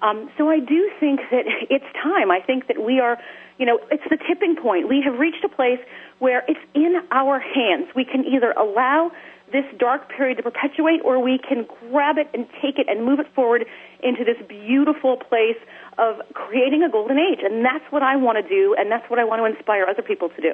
[0.02, 2.32] Um, so I do think that it's time.
[2.32, 3.18] I think that we are,
[3.58, 4.88] you know, it's the tipping point.
[4.90, 5.80] We have reached a place
[6.20, 7.88] where it's in our hands.
[7.96, 9.12] We can either allow
[9.52, 13.20] this dark period to perpetuate or we can grab it and take it and move
[13.20, 13.66] it forward
[14.02, 15.58] into this beautiful place
[15.98, 17.40] of creating a golden age.
[17.44, 20.02] And that's what I want to do, and that's what I want to inspire other
[20.02, 20.54] people to do.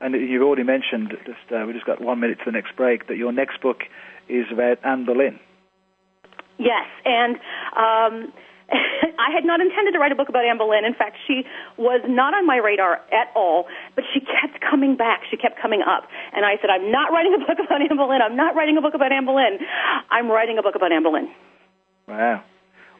[0.00, 3.08] And you've already mentioned, just uh, we just got one minute to the next break,
[3.08, 3.82] that your next book
[4.30, 5.38] is about Anne Boleyn.
[6.58, 7.36] Yes, and
[7.74, 8.32] um,
[9.18, 10.84] I had not intended to write a book about Anne Boleyn.
[10.84, 11.42] In fact, she
[11.76, 13.66] was not on my radar at all,
[13.96, 15.22] but she kept coming back.
[15.30, 16.04] She kept coming up.
[16.32, 18.20] And I said, I'm not writing a book about Anne Boleyn.
[18.22, 19.58] I'm not writing a book about Anne Boleyn.
[20.10, 21.32] I'm writing a book about Anne Boleyn.
[22.06, 22.44] Wow.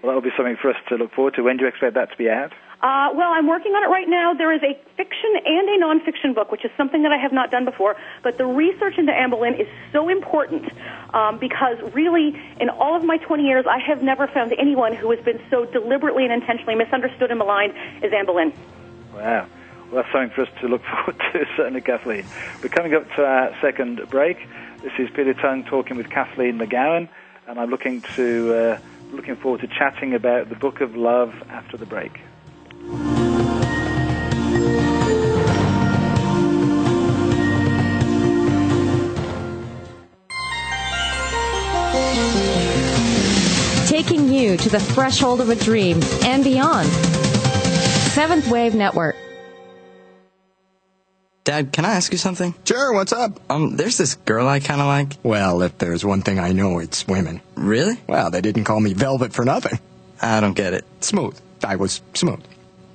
[0.03, 1.43] Well, that'll be something for us to look forward to.
[1.43, 2.53] When do you expect that to be out?
[2.83, 4.33] Uh, well, I'm working on it right now.
[4.33, 7.51] There is a fiction and a nonfiction book, which is something that I have not
[7.51, 7.97] done before.
[8.23, 10.65] But the research into Anne Boleyn is so important
[11.13, 15.11] um, because really, in all of my 20 years, I have never found anyone who
[15.11, 18.55] has been so deliberately and intentionally misunderstood and maligned as Anne Boleyn.
[19.13, 19.47] Wow.
[19.91, 22.25] Well, that's something for us to look forward to, certainly, Kathleen.
[22.63, 24.39] We're coming up to our second break.
[24.83, 27.11] This is Peter Tongue talking with Kathleen McGowan,
[27.47, 28.79] and I'm looking to uh,
[29.13, 32.19] looking forward to chatting about the Book of Love after the break.
[44.41, 46.89] You to the threshold of a dream and beyond.
[46.89, 49.17] Seventh Wave Network.
[51.45, 52.55] Dad, can I ask you something?
[52.65, 53.41] Sure, what's up?
[53.51, 55.17] Um, there's this girl I kind of like.
[55.23, 57.41] Well, if there's one thing I know, it's women.
[57.55, 57.99] Really?
[58.07, 59.79] Well, they didn't call me Velvet for nothing.
[60.21, 60.85] I don't get it.
[61.01, 61.39] Smooth.
[61.65, 62.45] I was smooth.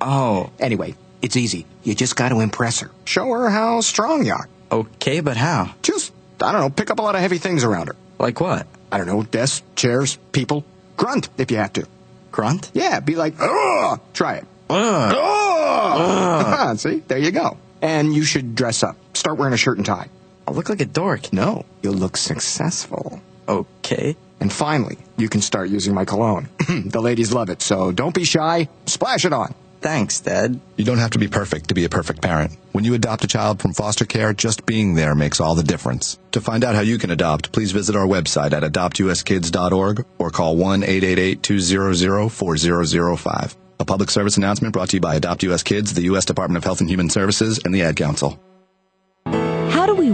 [0.00, 0.50] Oh.
[0.58, 1.66] Anyway, it's easy.
[1.82, 2.90] You just got to impress her.
[3.04, 4.48] Show her how strong you are.
[4.70, 5.74] Okay, but how?
[5.82, 7.96] Just, I don't know, pick up a lot of heavy things around her.
[8.18, 8.66] Like what?
[8.90, 10.64] I don't know, desks, chairs, people.
[10.96, 11.86] Grunt if you have to.
[12.32, 12.70] Grunt?
[12.74, 14.00] Yeah, be like, ugh!
[14.12, 14.44] Try it.
[14.68, 15.14] Ugh.
[15.16, 16.78] Ugh!
[16.78, 17.56] See, there you go.
[17.82, 18.96] And you should dress up.
[19.14, 20.08] Start wearing a shirt and tie.
[20.46, 21.32] I'll look like a dork.
[21.32, 23.20] No, you'll look successful.
[23.48, 24.16] Okay.
[24.40, 26.48] And finally, you can start using my cologne.
[26.68, 28.68] the ladies love it, so don't be shy.
[28.86, 29.54] Splash it on.
[29.80, 30.60] Thanks, Dad.
[30.76, 32.56] You don't have to be perfect to be a perfect parent.
[32.72, 36.18] When you adopt a child from foster care, just being there makes all the difference.
[36.32, 40.56] To find out how you can adopt, please visit our website at adoptuskids.org or call
[40.56, 43.54] 1-888-200-4005.
[43.78, 46.24] A public service announcement brought to you by Adopt US Kids, the U.S.
[46.24, 48.40] Department of Health and Human Services, and the Ad Council.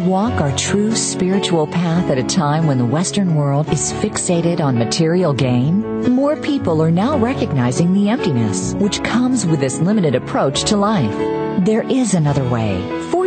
[0.05, 4.77] Walk our true spiritual path at a time when the Western world is fixated on
[4.77, 6.11] material gain?
[6.11, 11.17] More people are now recognizing the emptiness which comes with this limited approach to life.
[11.65, 12.83] There is another way.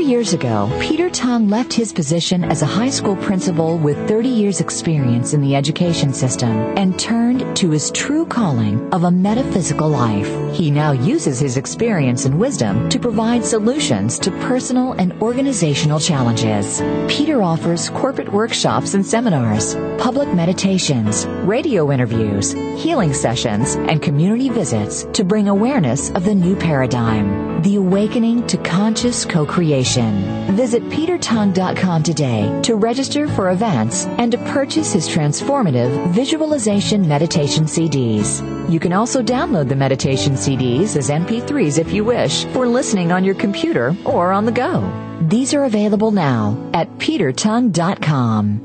[0.06, 4.62] Years ago, Peter Tongue left his position as a high school principal with 30 years
[4.62, 10.30] experience in the education system and turned to his true calling of a metaphysical life.
[10.54, 16.84] He now uses his experience and wisdom to provide solutions to personal and organizational challenges.
[17.10, 25.04] Peter offers corporate workshops and seminars, public meditations, radio interviews, healing sessions, and community visits
[25.14, 30.56] to bring awareness of the new paradigm, the awakening to conscious co-creation.
[30.56, 38.42] Visit petertongue.com today to register for events and to purchase his transformative visualization meditation CDs.
[38.70, 43.24] You can also download the meditation CDs as MP3s if you wish for listening on
[43.24, 44.82] your computer or on the go.
[45.22, 48.65] These are available now at petertongue.com.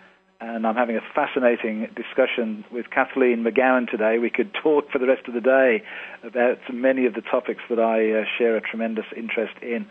[0.41, 4.17] and I'm having a fascinating discussion with Kathleen McGowan today.
[4.17, 5.83] We could talk for the rest of the day
[6.23, 9.85] about many of the topics that I uh, share a tremendous interest in.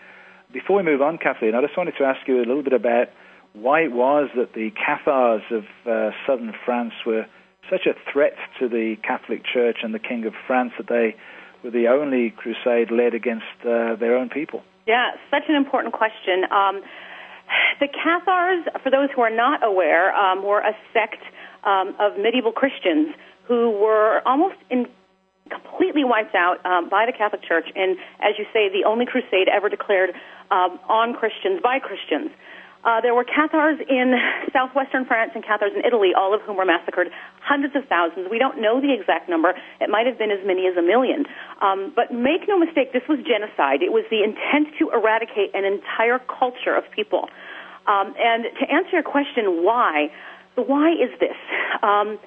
[0.52, 3.08] Before we move on, Kathleen, I just wanted to ask you a little bit about
[3.52, 7.26] why it was that the Cathars of uh, southern France were
[7.70, 11.14] such a threat to the Catholic Church and the King of France that they
[11.62, 14.64] were the only crusade led against uh, their own people.
[14.88, 16.44] Yeah, such an important question.
[16.50, 16.82] Um,
[17.80, 21.22] the Cathars, for those who are not aware, um, were a sect
[21.64, 24.86] um, of medieval Christians who were almost in,
[25.50, 29.48] completely wiped out um, by the Catholic Church, and as you say, the only crusade
[29.48, 30.10] ever declared
[30.50, 32.30] um, on Christians by Christians.
[32.82, 34.16] Uh, there were Cathars in
[34.52, 37.08] southwestern France and Cathars in Italy, all of whom were massacred,
[37.42, 38.28] hundreds of thousands.
[38.30, 39.52] We don't know the exact number.
[39.80, 41.26] It might have been as many as a million.
[41.60, 43.82] Um, but make no mistake, this was genocide.
[43.82, 47.28] It was the intent to eradicate an entire culture of people.
[47.86, 50.08] Um, and to answer your question, why?
[50.56, 51.36] The why is this.
[51.82, 52.18] Um,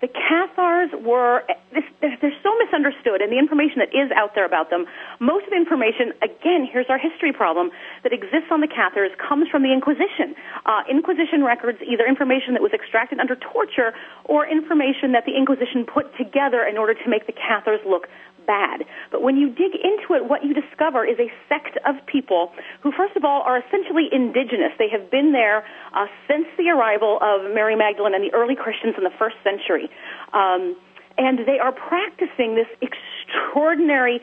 [0.00, 4.48] the Cathars were, this, they're, they're so misunderstood, and the information that is out there
[4.48, 4.86] about them,
[5.20, 7.70] most of the information, again, here's our history problem,
[8.02, 10.32] that exists on the Cathars comes from the Inquisition.
[10.64, 13.92] Uh, Inquisition records, either information that was extracted under torture
[14.24, 18.08] or information that the Inquisition put together in order to make the Cathars look
[18.46, 18.84] bad.
[19.10, 22.92] But when you dig into it, what you discover is a sect of people who,
[22.92, 24.72] first of all, are essentially indigenous.
[24.78, 28.94] They have been there uh, since the arrival of Mary Magdalene and the early Christians
[28.96, 29.90] in the first century.
[30.32, 30.76] Um,
[31.18, 34.20] and they are practicing this extraordinary,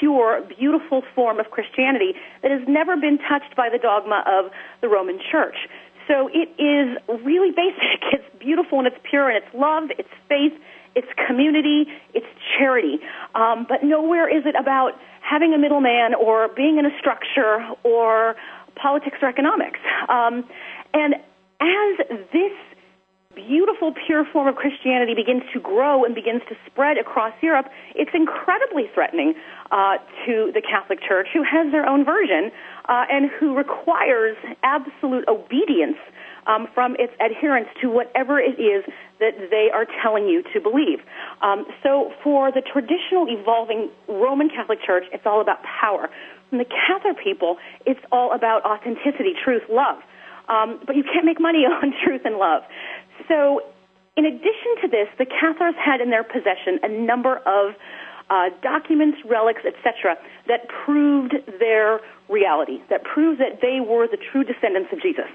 [0.00, 4.88] pure, beautiful form of Christianity that has never been touched by the dogma of the
[4.88, 5.56] Roman Church.
[6.08, 8.02] So it is really basic.
[8.12, 10.52] It's beautiful and it's pure and it's love, it's faith,
[10.94, 12.26] it's community, it's
[12.58, 12.98] charity.
[13.34, 18.36] Um, but nowhere is it about having a middleman or being in a structure or
[18.74, 19.78] politics or economics.
[20.08, 20.44] Um,
[20.94, 21.14] and
[21.60, 22.52] as this
[23.34, 28.10] beautiful, pure form of Christianity begins to grow and begins to spread across Europe, it's
[28.12, 29.34] incredibly threatening
[29.70, 32.50] uh, to the Catholic Church, who has their own version
[32.88, 35.96] uh, and who requires absolute obedience
[36.46, 38.84] um, from its adherents to whatever it is
[39.20, 41.00] that they are telling you to believe.
[41.42, 46.08] Um, so for the traditional evolving Roman Catholic Church, it's all about power.
[46.48, 49.98] From the Catholic people, it's all about authenticity, truth, love.
[50.48, 52.62] Um, but you can't make money on truth and love.
[53.28, 53.62] So
[54.16, 57.74] in addition to this, the Cathars had in their possession a number of
[58.30, 64.44] uh, documents, relics, etc., that proved their reality, that proved that they were the true
[64.44, 65.26] descendants of Jesus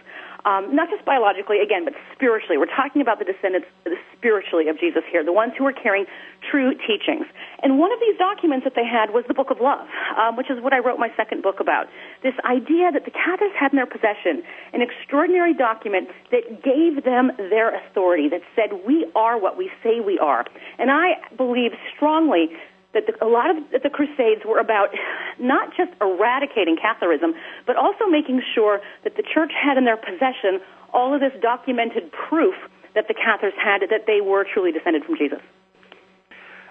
[0.45, 2.58] um, not just biologically, again, but spiritually.
[2.58, 3.67] We're talking about the descendants
[4.15, 6.05] spiritually of Jesus here, the ones who are carrying
[6.49, 7.25] true teachings.
[7.63, 10.49] And one of these documents that they had was the Book of Love, um, which
[10.49, 11.88] is what I wrote my second book about.
[12.23, 17.31] This idea that the Cathars had in their possession an extraordinary document that gave them
[17.38, 20.45] their authority, that said, we are what we say we are.
[20.77, 22.49] And I believe strongly
[22.95, 24.89] that the, a lot of the Crusades were about
[25.37, 27.35] not just eradicating Catholicism,
[27.67, 30.63] but also making sure that the church had in their possession
[30.96, 32.56] all of this documented proof
[32.96, 35.43] that the Cathars had that they were truly descended from Jesus.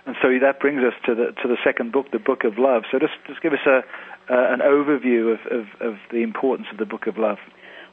[0.06, 2.84] And so that brings us to the to the second book, the Book of Love.
[2.92, 3.80] So just just give us a
[4.28, 7.38] uh, an overview of, of, of the importance of the Book of Love.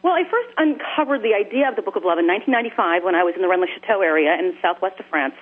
[0.04, 3.22] Well, I first uncovered the idea of the Book of Love in 1995 when I
[3.22, 5.38] was in the Rennes-le-Château area in the southwest of France.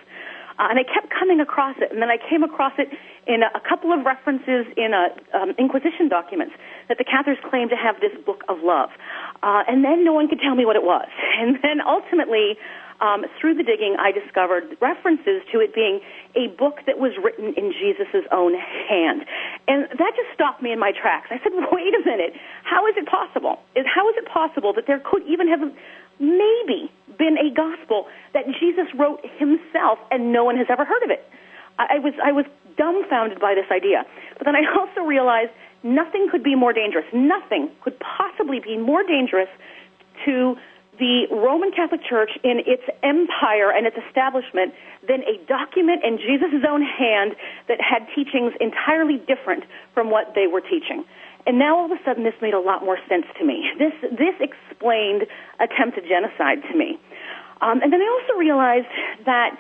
[0.60, 2.92] Uh, and I kept coming across it, and then I came across it
[3.28, 6.54] in a, a couple of references in a, um, Inquisition documents
[6.90, 8.90] that the Cathars claimed to have this book of love.
[9.42, 11.08] Uh, and then no one could tell me what it was.
[11.40, 12.60] And then ultimately,
[13.00, 16.02] um, through the digging, I discovered references to it being
[16.36, 19.24] a book that was written in Jesus' own hand.
[19.68, 21.28] And that just stopped me in my tracks.
[21.32, 23.64] I said, wait a minute, how is it possible?
[23.88, 25.64] How is it possible that there could even have
[26.20, 31.10] maybe been a gospel that Jesus wrote himself and no one has ever heard of
[31.10, 31.26] it?
[31.78, 32.46] I, I was, I was
[32.78, 34.06] dumbfounded by this idea.
[34.38, 35.52] But then I also realized
[35.84, 37.06] nothing could be more dangerous.
[37.14, 39.50] Nothing could possibly be more dangerous
[40.26, 40.56] to
[41.00, 44.74] the Roman Catholic Church in its empire and its establishment
[45.08, 47.36] than a document in Jesus' own hand
[47.68, 49.64] that had teachings entirely different
[49.94, 51.06] from what they were teaching.
[51.46, 53.66] And now all of a sudden this made a lot more sense to me.
[53.78, 55.24] This, this explained
[55.60, 57.00] attempted genocide to me.
[57.62, 58.88] Um, and then I also realized
[59.26, 59.58] that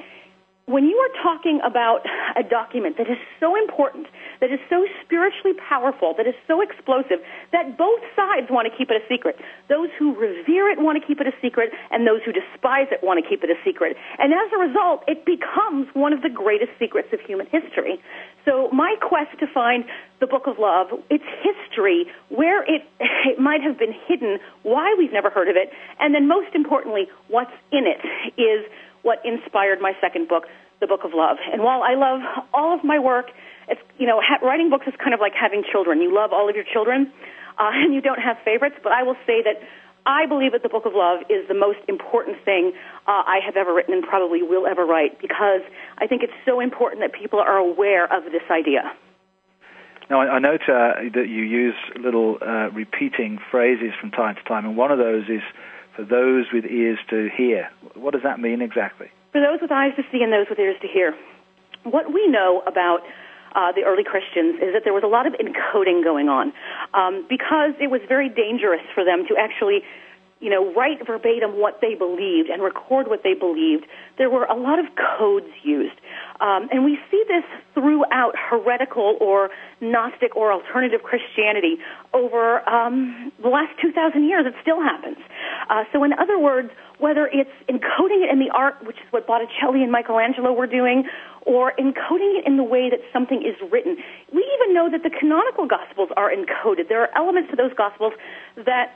[0.69, 2.05] when you are talking about
[2.37, 4.05] a document that is so important,
[4.39, 7.17] that is so spiritually powerful, that is so explosive,
[7.51, 9.35] that both sides want to keep it a secret.
[9.67, 13.01] Those who revere it want to keep it a secret, and those who despise it
[13.01, 13.97] want to keep it a secret.
[14.21, 17.97] And as a result, it becomes one of the greatest secrets of human history.
[18.45, 19.83] So my quest to find
[20.21, 22.85] the Book of Love, its history, where it,
[23.25, 27.09] it might have been hidden, why we've never heard of it, and then most importantly,
[27.27, 28.05] what's in it
[28.37, 28.69] is
[29.01, 30.43] what inspired my second book,
[30.79, 31.37] The Book of Love.
[31.51, 32.21] And while I love
[32.53, 33.27] all of my work,
[33.67, 36.01] it's, you know, ha- writing books is kind of like having children.
[36.01, 37.11] You love all of your children,
[37.57, 39.61] uh, and you don't have favorites, but I will say that
[40.05, 42.73] I believe that the Book of Love is the most important thing
[43.07, 45.61] uh, I have ever written and probably will ever write because
[45.97, 48.91] I think it's so important that people are aware of this idea.
[50.09, 54.65] Now, I, note uh, that you use little uh, repeating phrases from time to time,
[54.65, 55.43] and one of those is
[55.99, 57.69] for those with ears to hear.
[57.95, 59.07] What does that mean exactly?
[59.31, 61.15] For those with eyes to see and those with ears to hear.
[61.83, 62.99] What we know about
[63.55, 66.53] uh, the early Christians is that there was a lot of encoding going on
[66.93, 69.81] um, because it was very dangerous for them to actually
[70.39, 73.85] you know, write verbatim what they believed and record what they believed.
[74.17, 75.99] There were a lot of codes used.
[76.39, 79.49] Um, and we see this throughout heretical or
[79.81, 81.77] Gnostic or alternative Christianity
[82.13, 84.45] over um, the last 2,000 years.
[84.47, 85.17] It still happens.
[85.69, 86.69] Uh, so, in other words,
[86.99, 91.03] whether it's encoding it in the art, which is what Botticelli and Michelangelo were doing,
[91.43, 93.97] or encoding it in the way that something is written.
[94.33, 96.87] We even know that the canonical Gospels are encoded.
[96.87, 98.13] There are elements to those Gospels
[98.55, 98.95] that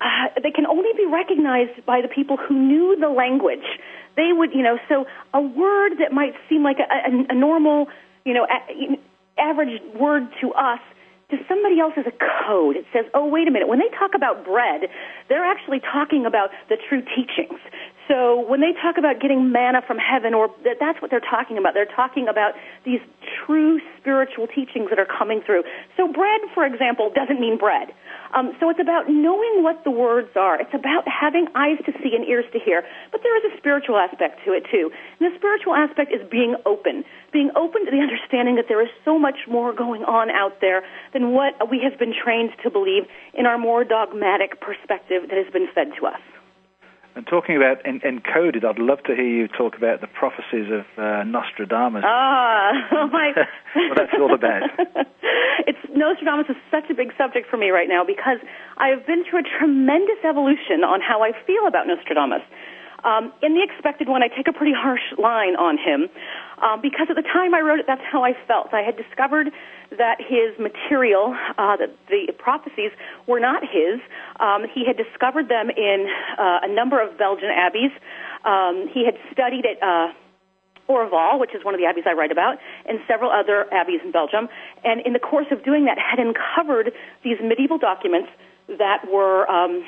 [0.00, 3.66] uh, they can only be recognized by the people who knew the language.
[4.16, 7.86] They would, you know, so a word that might seem like a, a, a normal,
[8.24, 8.98] you know, a,
[9.40, 10.80] average word to us
[11.30, 12.76] to somebody else is a code.
[12.76, 13.68] It says, oh, wait a minute.
[13.68, 14.88] When they talk about bread,
[15.28, 17.60] they're actually talking about the true teachings.
[18.08, 21.74] So when they talk about getting manna from heaven, or that's what they're talking about.
[21.74, 22.54] They're talking about
[22.84, 23.00] these
[23.44, 25.62] true spiritual teachings that are coming through.
[25.96, 27.92] So bread, for example, doesn't mean bread.
[28.34, 30.60] Um, so it's about knowing what the words are.
[30.60, 32.82] It's about having eyes to see and ears to hear.
[33.12, 34.90] But there is a spiritual aspect to it too.
[35.20, 38.92] And the spiritual aspect is being open, being open to the understanding that there is
[39.04, 40.82] so much more going on out there
[41.12, 43.04] than what we have been trained to believe
[43.34, 46.20] in our more dogmatic perspective that has been fed to us.
[47.18, 50.86] And talking about en- encoded, I'd love to hear you talk about the prophecies of
[50.94, 52.06] uh, Nostradamus.
[52.06, 53.34] Ah, oh my!
[53.90, 54.62] what that's all about.
[55.66, 58.38] it's Nostradamus is such a big subject for me right now because
[58.78, 62.46] I have been through a tremendous evolution on how I feel about Nostradamus.
[63.02, 66.06] Um, in the expected one, I take a pretty harsh line on him
[66.62, 68.72] um, because at the time I wrote it, that's how I felt.
[68.72, 69.48] I had discovered
[69.96, 72.90] that his material, uh, the, the prophecies,
[73.26, 74.00] were not his.
[74.40, 76.06] Um, he had discovered them in
[76.38, 77.92] uh, a number of Belgian abbeys.
[78.44, 80.12] Um, he had studied at uh,
[80.88, 84.10] Orval, which is one of the abbeys I write about, and several other abbeys in
[84.10, 84.48] Belgium.
[84.84, 86.92] And in the course of doing that, had uncovered
[87.22, 88.28] these medieval documents
[88.76, 89.82] that were um,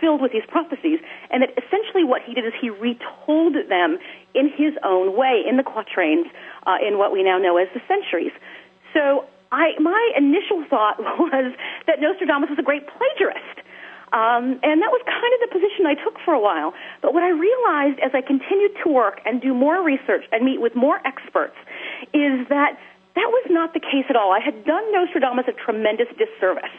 [0.00, 0.98] filled with these prophecies,
[1.30, 3.98] and that essentially what he did is he retold them
[4.34, 6.26] in his own way in the quatrains,
[6.66, 8.32] uh, in what we now know as the centuries.
[8.94, 11.52] So I, my initial thought was
[11.86, 13.60] that Nostradamus was a great plagiarist.
[14.14, 16.72] Um, and that was kind of the position I took for a while.
[17.02, 20.62] But what I realized as I continued to work and do more research and meet
[20.62, 21.58] with more experts
[22.14, 22.78] is that
[23.18, 24.30] that was not the case at all.
[24.30, 26.74] I had done Nostradamus a tremendous disservice.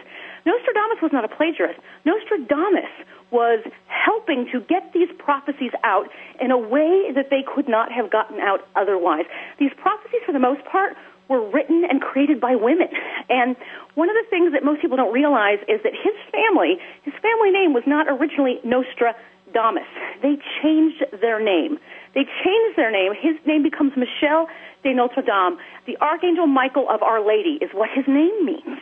[0.46, 1.80] Nostradamus was not a plagiarist.
[2.06, 2.92] Nostradamus
[3.32, 6.08] was helping to get these prophecies out
[6.40, 9.26] in a way that they could not have gotten out otherwise.
[9.60, 10.94] These prophecies, for the most part,
[11.28, 12.88] were written and created by women.
[13.30, 13.56] And
[13.96, 17.50] one of the things that most people don't realize is that his family, his family
[17.50, 19.90] name was not originally Nostradamus.
[20.22, 21.80] They changed their name.
[22.14, 23.14] They changed their name.
[23.18, 24.48] His name becomes Michel
[24.84, 25.58] de Notre Dame.
[25.88, 28.75] The Archangel Michael of Our Lady is what his name means.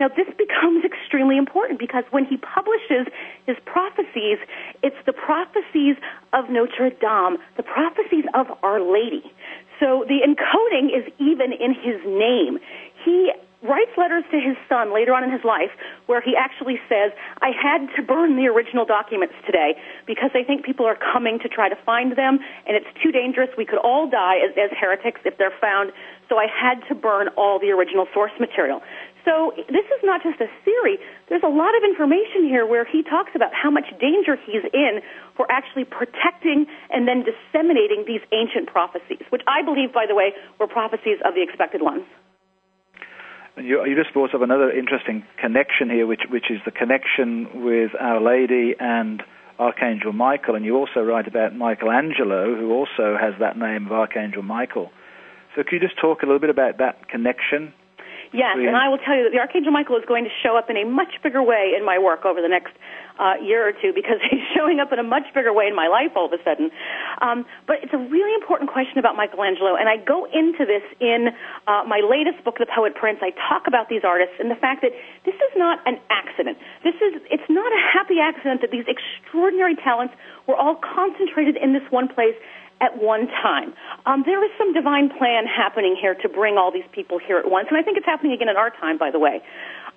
[0.00, 3.06] Now, this becomes extremely important because when he publishes
[3.46, 4.38] his prophecies,
[4.82, 5.96] it's the prophecies
[6.32, 9.22] of Notre Dame, the prophecies of Our Lady.
[9.78, 12.58] So the encoding is even in his name.
[13.04, 13.32] He
[13.62, 15.70] writes letters to his son later on in his life
[16.06, 19.76] where he actually says, I had to burn the original documents today
[20.06, 23.50] because I think people are coming to try to find them and it's too dangerous.
[23.58, 25.92] We could all die as, as heretics if they're found.
[26.28, 28.80] So I had to burn all the original source material.
[29.24, 30.98] So this is not just a theory.
[31.28, 35.00] There's a lot of information here where he talks about how much danger he's in
[35.36, 40.32] for actually protecting and then disseminating these ancient prophecies, which I believe, by the way,
[40.58, 42.04] were prophecies of the expected ones.
[43.56, 47.90] You, you just brought up another interesting connection here, which, which is the connection with
[48.00, 49.22] Our Lady and
[49.58, 50.54] Archangel Michael.
[50.54, 54.90] And you also write about Michelangelo, who also has that name of Archangel Michael.
[55.54, 57.74] So, could you just talk a little bit about that connection?
[58.32, 60.70] Yes, and I will tell you that the Archangel Michael is going to show up
[60.70, 62.70] in a much bigger way in my work over the next
[63.18, 65.90] uh, year or two because he's showing up in a much bigger way in my
[65.90, 66.70] life all of a sudden.
[67.20, 71.34] Um, but it's a really important question about Michelangelo, and I go into this in
[71.66, 73.18] uh, my latest book, The Poet Prince.
[73.18, 74.94] I talk about these artists and the fact that
[75.26, 76.54] this is not an accident.
[76.86, 80.14] This is it's not a happy accident that these extraordinary talents
[80.46, 82.38] were all concentrated in this one place
[82.80, 83.74] at one time.
[84.06, 87.50] Um, there is some divine plan happening here to bring all these people here at
[87.50, 89.42] once, and I think it's happening again in our time, by the way.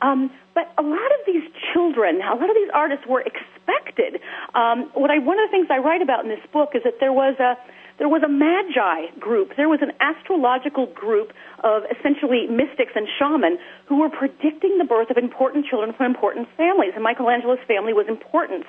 [0.02, 4.20] Um, but a lot of these children, a lot of these artists were expected.
[4.54, 7.00] Um, what I, one of the things I write about in this book is that
[7.00, 7.56] there was a
[8.00, 9.54] there was a magi group.
[9.56, 11.32] There was an astrological group
[11.64, 16.50] of essentially mystics and shamans who were predicting the birth of important children from important
[16.58, 16.94] families.
[16.96, 18.66] And Michelangelo's family was important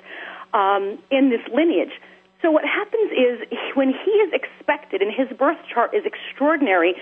[0.52, 1.96] um, in this lineage.
[2.42, 6.94] So what happens is when he is expected and his birth chart is extraordinary,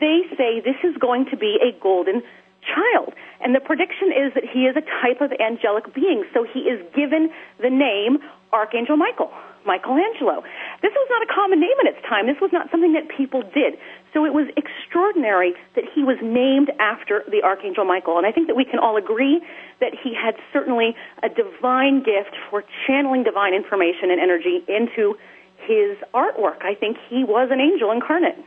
[0.00, 2.22] they say this is going to be a golden
[2.62, 3.14] child.
[3.40, 6.24] And the prediction is that he is a type of angelic being.
[6.34, 7.30] So he is given
[7.60, 8.18] the name
[8.52, 9.30] Archangel Michael.
[9.66, 10.42] Michelangelo.
[10.82, 12.26] This was not a common name in its time.
[12.26, 13.76] This was not something that people did.
[14.12, 18.18] So it was extraordinary that he was named after the Archangel Michael.
[18.18, 19.40] And I think that we can all agree
[19.80, 25.14] that he had certainly a divine gift for channeling divine information and energy into
[25.62, 26.64] his artwork.
[26.64, 28.38] I think he was an angel incarnate.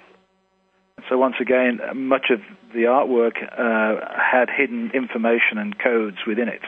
[1.09, 2.39] So once again, much of
[2.74, 6.61] the artwork uh, had hidden information and codes within it.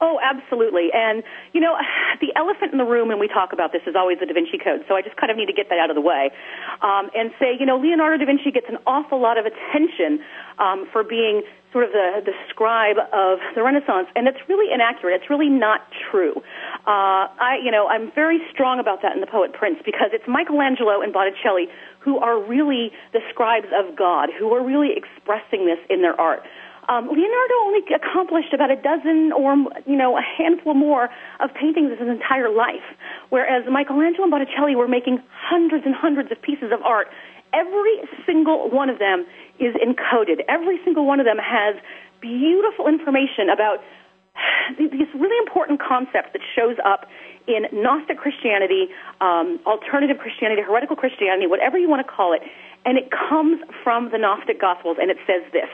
[0.00, 0.88] Oh, absolutely.
[0.92, 1.22] And,
[1.52, 1.76] you know,
[2.20, 4.58] the elephant in the room when we talk about this is always the Da Vinci
[4.58, 4.84] Code.
[4.88, 6.30] So I just kind of need to get that out of the way
[6.82, 10.20] um, and say, you know, Leonardo da Vinci gets an awful lot of attention
[10.58, 11.42] um, for being
[11.72, 15.20] sort of the, the scribe of the Renaissance, and it's really inaccurate.
[15.20, 16.40] It's really not true.
[16.86, 20.24] Uh, I, you know, I'm very strong about that in the Poet Prince because it's
[20.26, 21.68] Michelangelo and Botticelli
[22.06, 26.40] who are really the scribes of God, who are really expressing this in their art.
[26.88, 29.56] Um, Leonardo only accomplished about a dozen or,
[29.86, 31.08] you know, a handful more
[31.40, 32.86] of paintings in his entire life,
[33.30, 37.08] whereas Michelangelo and Botticelli were making hundreds and hundreds of pieces of art.
[37.52, 39.26] Every single one of them
[39.58, 40.44] is encoded.
[40.48, 41.74] Every single one of them has
[42.20, 43.82] beautiful information about
[44.78, 47.06] this really important concept that shows up
[47.46, 48.88] in Gnostic Christianity,
[49.20, 52.42] um, alternative Christianity, heretical Christianity, whatever you want to call it,
[52.84, 55.70] and it comes from the Gnostic Gospels, and it says this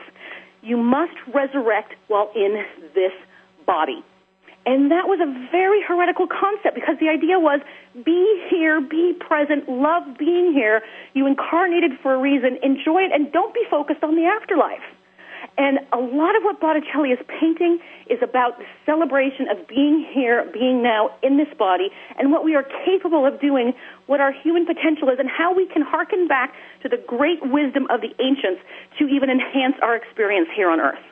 [0.62, 3.12] you must resurrect while in this
[3.66, 4.02] body.
[4.64, 7.60] And that was a very heretical concept because the idea was
[8.04, 10.82] be here, be present, love being here.
[11.14, 14.86] You incarnated for a reason, enjoy it, and don't be focused on the afterlife.
[15.58, 17.78] And a lot of what Botticelli is painting
[18.08, 22.54] is about the celebration of being here, being now in this body, and what we
[22.54, 23.74] are capable of doing,
[24.06, 27.86] what our human potential is, and how we can hearken back to the great wisdom
[27.90, 28.62] of the ancients
[28.98, 31.04] to even enhance our experience here on Earth.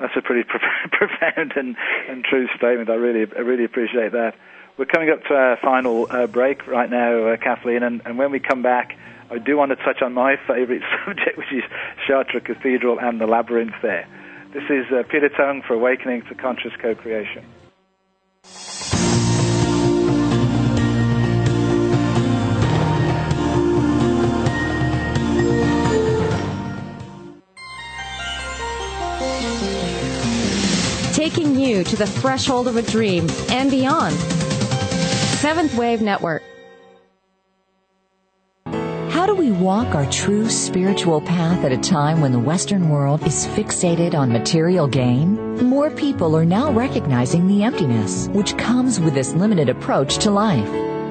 [0.00, 0.48] That's a pretty
[0.92, 1.76] profound and,
[2.08, 2.88] and true statement.
[2.88, 4.34] I really, I really appreciate that.
[4.76, 8.32] We're coming up to our final uh, break right now, uh, Kathleen, and, and when
[8.32, 8.98] we come back,
[9.30, 11.62] I do want to touch on my favorite subject, which is
[12.08, 14.08] Chartres Cathedral and the labyrinth there.
[14.52, 17.44] This is uh, Peter Tongue for Awakening to Conscious Co-Creation.
[31.12, 34.43] Taking you to the threshold of a dream and beyond.
[35.44, 36.42] Seventh Wave Network.
[39.10, 43.22] How do we walk our true spiritual path at a time when the Western world
[43.26, 45.62] is fixated on material gain?
[45.62, 50.66] More people are now recognizing the emptiness which comes with this limited approach to life.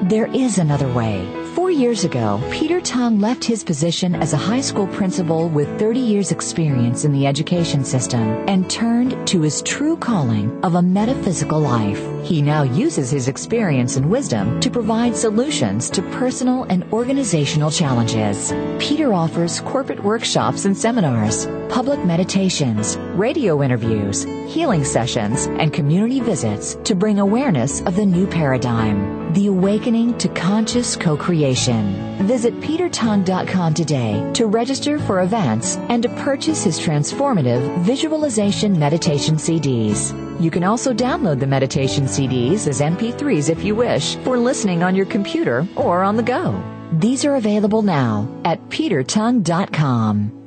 [0.08, 1.43] There is another way.
[1.74, 6.30] Years ago, Peter Tongue left his position as a high school principal with 30 years
[6.30, 12.00] experience in the education system and turned to his true calling of a metaphysical life.
[12.22, 18.52] He now uses his experience and wisdom to provide solutions to personal and organizational challenges.
[18.78, 26.76] Peter offers corporate workshops and seminars, public meditations, radio interviews, healing sessions, and community visits
[26.84, 32.16] to bring awareness of the new paradigm, the awakening to conscious co-creation.
[32.26, 40.12] Visit petertongue.com today to register for events and to purchase his transformative visualization meditation CDs.
[40.40, 44.94] You can also download the meditation CDs as MP3s if you wish for listening on
[44.94, 46.62] your computer or on the go.
[46.92, 50.40] These are available now at petertongue.com.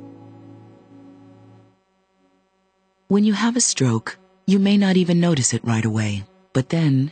[3.08, 6.24] When you have a stroke, you may not even notice it right away.
[6.52, 7.10] But then,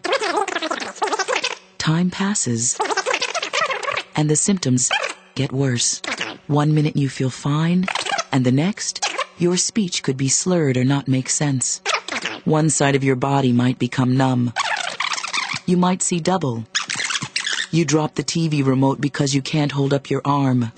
[1.87, 2.77] time passes,
[4.17, 4.91] and the symptoms
[5.37, 6.03] get worse.
[6.49, 7.87] One minute you feel fine,
[8.33, 9.07] and the next,
[9.39, 11.81] your speech could be slurred or not make sense.
[12.45, 14.53] One side of your body might become numb.
[15.67, 16.65] You might see double.
[17.71, 20.73] You drop the TV remote because you can't hold up your arm.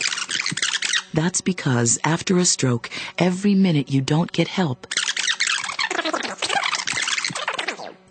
[1.14, 4.86] That's because after a stroke, every minute you don't get help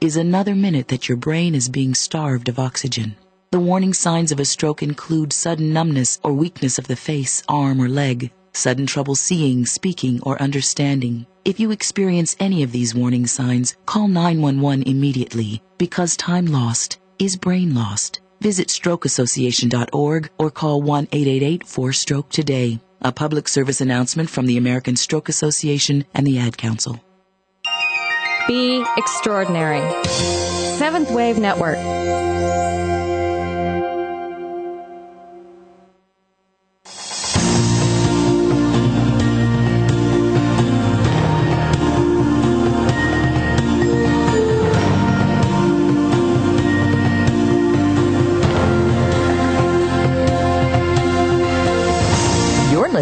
[0.02, 3.16] is another minute that your brain is being starved of oxygen.
[3.52, 7.82] The warning signs of a stroke include sudden numbness or weakness of the face, arm,
[7.82, 11.26] or leg, sudden trouble seeing, speaking, or understanding.
[11.46, 17.38] If you experience any of these warning signs, call 911 immediately because time lost is
[17.38, 18.20] brain lost.
[18.42, 22.80] Visit strokeassociation.org or call 1-888-4-STROKE today.
[23.02, 27.02] A public service announcement from the American Stroke Association and the Ad Council.
[28.48, 29.82] Be extraordinary.
[30.78, 31.78] Seventh Wave Network.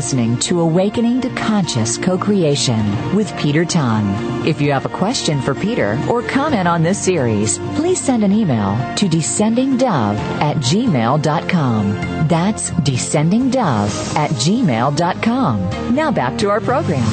[0.06, 4.06] Listening to Awakening to Conscious Co-Creation with Peter Tongue.
[4.46, 8.32] If you have a question for Peter or comment on this series, please send an
[8.32, 12.28] email to descendingdove at gmail.com.
[12.28, 15.96] That's descendingdove at gmail.com.
[15.96, 17.10] Now back to our program.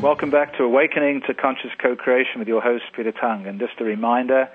[0.00, 3.44] Welcome back to Awakening to Conscious Co-Creation with your host, Peter Tongue.
[3.48, 4.48] And just a reminder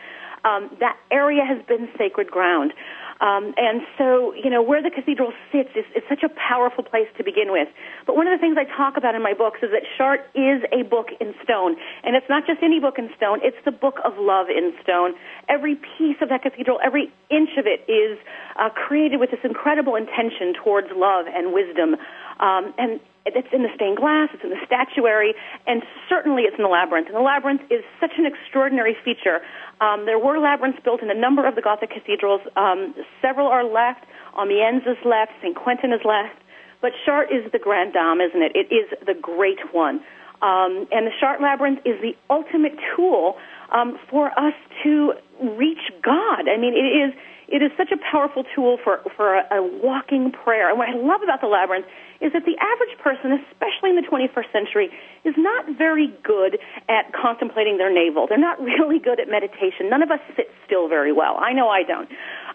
[0.45, 2.73] Um, that area has been sacred ground.
[3.21, 7.09] Um, and so, you know, where the cathedral sits is, is such a powerful place
[7.19, 7.69] to begin with.
[8.07, 10.65] But one of the things I talk about in my books is that Chartres is
[10.73, 11.77] a book in stone.
[12.03, 15.13] And it's not just any book in stone, it's the book of love in stone.
[15.49, 18.19] Every piece of that cathedral, every inch of it is
[18.57, 21.97] uh, created with this incredible intention towards love and wisdom.
[22.41, 25.35] Um, and it's in the stained glass, it's in the statuary,
[25.67, 27.09] and certainly it's in the labyrinth.
[27.09, 29.41] And the labyrinth is such an extraordinary feature.
[29.81, 32.41] Um, there were labyrinths built in a number of the Gothic cathedrals.
[32.57, 34.05] Um, several are left.
[34.39, 35.33] Amiens is left.
[35.43, 35.57] St.
[35.57, 36.37] Quentin is left.
[36.81, 38.53] But Chartres is the grand dame, isn't it?
[38.55, 40.01] It is the great one.
[40.41, 43.37] Um, and the Chartres labyrinth is the ultimate tool
[43.73, 45.13] um, for us to
[45.59, 46.49] reach God.
[46.49, 47.13] I mean, it is
[47.51, 50.71] it is such a powerful tool for for a, a walking prayer.
[50.71, 51.87] And what I love about the labyrinth
[52.21, 54.89] is that the average person, especially in the 21st century,
[55.25, 58.27] is not very good at contemplating their navel.
[58.29, 59.91] They're not really good at meditation.
[59.91, 61.37] None of us sit still very well.
[61.41, 62.09] I know I don't.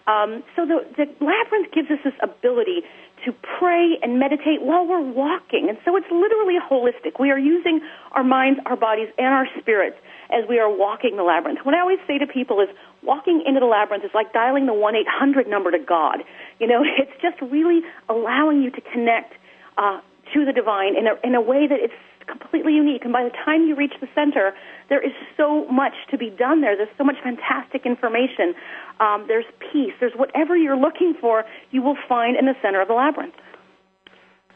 [0.06, 2.86] Um, so the, the labyrinth gives us this ability
[3.26, 5.68] to pray and meditate while we're walking.
[5.68, 7.18] And so it's literally holistic.
[7.18, 7.80] We are using
[8.12, 9.96] our minds, our bodies, and our spirits
[10.30, 11.60] as we are walking the labyrinth.
[11.64, 12.68] What I always say to people is
[13.02, 16.22] walking into the labyrinth is like dialing the 1-800 number to God.
[16.58, 19.34] You know, it's just really allowing you to connect
[19.76, 20.00] uh,
[20.34, 21.94] to the divine in a, in a way that it's
[22.26, 23.02] completely unique.
[23.04, 24.52] And by the time you reach the center,
[24.88, 26.76] there is so much to be done there.
[26.76, 28.54] There's so much fantastic information.
[29.00, 29.94] Um, there's peace.
[30.00, 33.34] There's whatever you're looking for, you will find in the center of the labyrinth.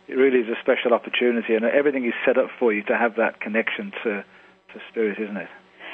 [0.09, 3.15] It really is a special opportunity, and everything is set up for you to have
[3.17, 4.25] that connection to,
[4.75, 5.49] to spirit, isn't it?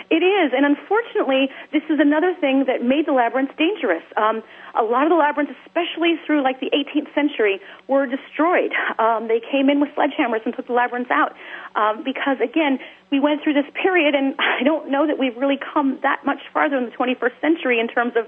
[0.08, 4.04] It is, and unfortunately, this is another thing that made the labyrinths dangerous.
[4.16, 4.42] Um,
[4.78, 8.70] a lot of the labyrinths, especially through like the 18th century, were destroyed.
[8.98, 11.34] Um, they came in with sledgehammers and took the labyrinths out
[11.74, 12.78] um, because, again,
[13.10, 16.40] we went through this period, and I don't know that we've really come that much
[16.52, 18.26] farther in the 21st century in terms of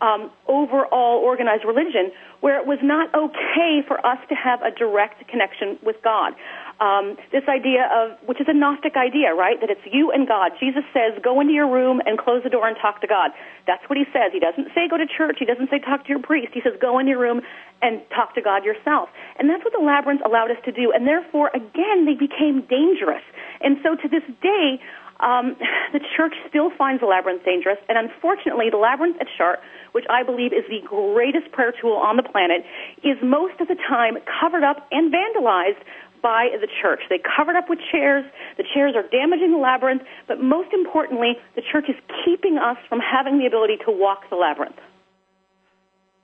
[0.00, 5.26] um, overall organized religion, where it was not okay for us to have a direct
[5.28, 6.34] connection with God.
[6.78, 9.58] Um, this idea of, which is a Gnostic idea, right?
[9.60, 10.52] That it's you and God.
[10.60, 13.32] Jesus says, go into your room and close the door and talk to God.
[13.66, 14.30] That's what he says.
[14.30, 15.42] He doesn't say go to church.
[15.42, 16.54] He doesn't say talk to your priest.
[16.54, 17.42] He says go in your room
[17.82, 19.08] and talk to God yourself.
[19.38, 20.92] And that's what the labyrinth allowed us to do.
[20.94, 23.26] And therefore, again, they became dangerous.
[23.60, 24.78] And so to this day,
[25.20, 25.56] um,
[25.92, 30.22] the church still finds the labyrinth dangerous, and unfortunately, the labyrinth at Chartres, which I
[30.22, 32.62] believe is the greatest prayer tool on the planet,
[33.02, 35.80] is most of the time covered up and vandalized
[36.22, 37.00] by the church.
[37.08, 38.24] They covered up with chairs.
[38.56, 43.00] The chairs are damaging the labyrinth, but most importantly, the church is keeping us from
[43.00, 44.78] having the ability to walk the labyrinth.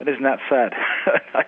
[0.01, 0.73] And isn't that sad?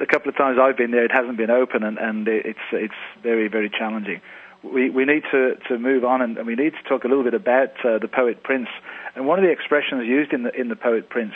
[0.00, 3.00] a couple of times I've been there, it hasn't been open, and, and it's it's
[3.22, 4.20] very very challenging
[4.62, 7.34] we, we need to, to move on and, we need to talk a little bit
[7.34, 8.68] about uh, the poet Prince.
[9.14, 11.34] And one of the expressions used in the, in the poet Prince,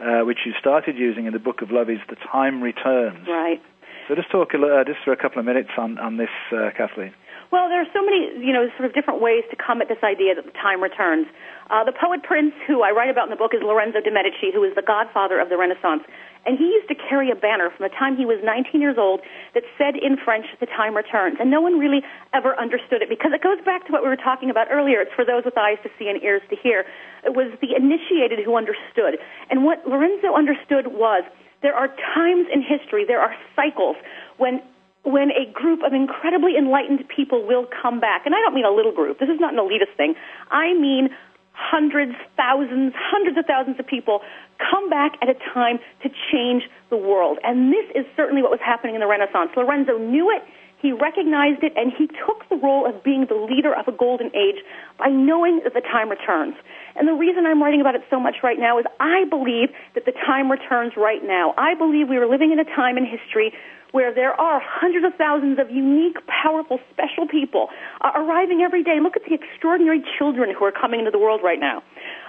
[0.00, 3.26] uh, which you started using in the Book of Love, is the time returns.
[3.28, 3.60] Right.
[4.08, 6.70] So just talk a, uh, just for a couple of minutes on, on this, uh,
[6.76, 7.14] Kathleen.
[7.52, 10.00] Well, there are so many, you know, sort of different ways to come at this
[10.00, 11.28] idea that the time returns.
[11.68, 14.48] Uh, the poet Prince, who I write about in the book, is Lorenzo de' Medici,
[14.48, 16.00] who is the godfather of the Renaissance.
[16.48, 19.20] And he used to carry a banner from the time he was 19 years old
[19.54, 21.36] that said in French, the time returns.
[21.38, 22.00] And no one really
[22.32, 25.04] ever understood it because it goes back to what we were talking about earlier.
[25.04, 26.88] It's for those with eyes to see and ears to hear.
[27.22, 29.20] It was the initiated who understood.
[29.52, 31.22] And what Lorenzo understood was
[31.62, 33.96] there are times in history, there are cycles
[34.38, 34.60] when
[35.04, 38.22] when a group of incredibly enlightened people will come back.
[38.24, 39.18] And I don't mean a little group.
[39.18, 40.14] This is not an elitist thing.
[40.50, 41.10] I mean
[41.52, 44.20] hundreds, thousands, hundreds of thousands of people
[44.58, 47.38] come back at a time to change the world.
[47.42, 49.50] And this is certainly what was happening in the Renaissance.
[49.56, 50.42] Lorenzo knew it,
[50.82, 54.34] he recognized it, and he took the role of being the leader of a golden
[54.34, 54.58] age
[54.98, 56.54] by knowing that the time returns.
[56.96, 60.04] And the reason I'm writing about it so much right now is I believe that
[60.04, 61.54] the time returns right now.
[61.56, 63.54] I believe we are living in a time in history
[63.92, 67.68] where there are hundreds of thousands of unique, powerful, special people
[68.00, 68.98] uh, arriving every day.
[69.00, 71.82] Look at the extraordinary children who are coming into the world right now.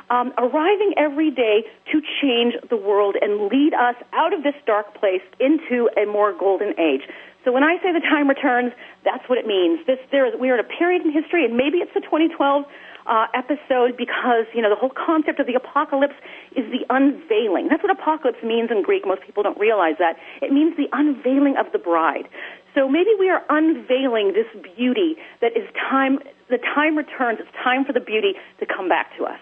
[0.09, 4.93] Um, arriving every day to change the world and lead us out of this dark
[4.99, 7.07] place into a more golden age.
[7.43, 8.71] So when I say the time returns,
[9.03, 9.85] that's what it means.
[9.85, 12.65] This, there is, we are at a period in history, and maybe it's the 2012
[13.05, 16.15] uh, episode because you know the whole concept of the apocalypse
[16.55, 17.67] is the unveiling.
[17.67, 19.05] That's what apocalypse means in Greek.
[19.05, 20.15] Most people don't realize that.
[20.41, 22.29] It means the unveiling of the bride.
[22.75, 26.19] So maybe we are unveiling this beauty that is time.
[26.49, 27.39] The time returns.
[27.41, 29.39] It's time for the beauty to come back to us.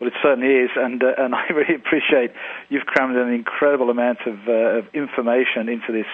[0.00, 2.32] Well, it certainly is, and uh, and I really appreciate
[2.68, 6.10] you've crammed an incredible amount of, uh, of information into this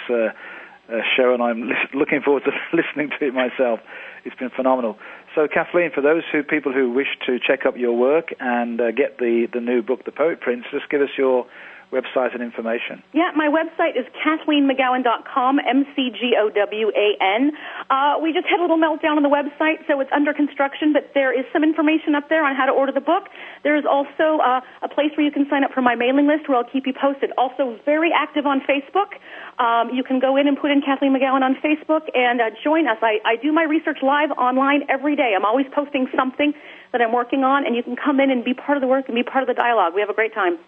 [0.88, 3.80] uh, show, and I'm looking forward to listening to it myself.
[4.24, 4.98] It's been phenomenal.
[5.34, 8.90] So, Kathleen, for those who people who wish to check up your work and uh,
[8.92, 11.46] get the, the new book, The Poet Prince, just give us your
[11.92, 13.02] website and information?
[13.12, 17.42] Yeah, my website is KathleenMcGowan.com, M-C-G-O-W-A-N.
[17.90, 21.10] Uh, we just had a little meltdown on the website, so it's under construction, but
[21.14, 23.28] there is some information up there on how to order the book.
[23.62, 26.48] There is also uh, a place where you can sign up for my mailing list
[26.48, 27.32] where I'll keep you posted.
[27.38, 29.16] Also very active on Facebook.
[29.58, 32.86] Um, you can go in and put in Kathleen McGowan on Facebook and uh, join
[32.86, 32.98] us.
[33.02, 35.32] I, I do my research live online every day.
[35.34, 36.52] I'm always posting something
[36.92, 39.06] that I'm working on, and you can come in and be part of the work
[39.08, 39.94] and be part of the dialogue.
[39.94, 40.58] We have a great time.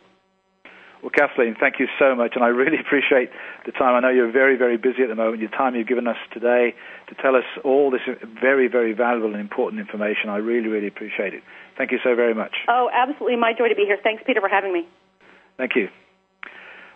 [1.03, 3.31] Well, Kathleen, thank you so much, and I really appreciate
[3.65, 3.95] the time.
[3.95, 5.41] I know you're very, very busy at the moment.
[5.41, 6.75] Your time you've given us today
[7.09, 8.03] to tell us all this
[8.41, 10.29] very, very valuable and important information.
[10.29, 11.43] I really, really appreciate it.
[11.79, 12.53] Thank you so very much.
[12.69, 13.37] Oh, absolutely.
[13.37, 13.99] My joy to be here.
[14.03, 14.87] Thanks, Peter, for having me.
[15.57, 15.89] Thank you.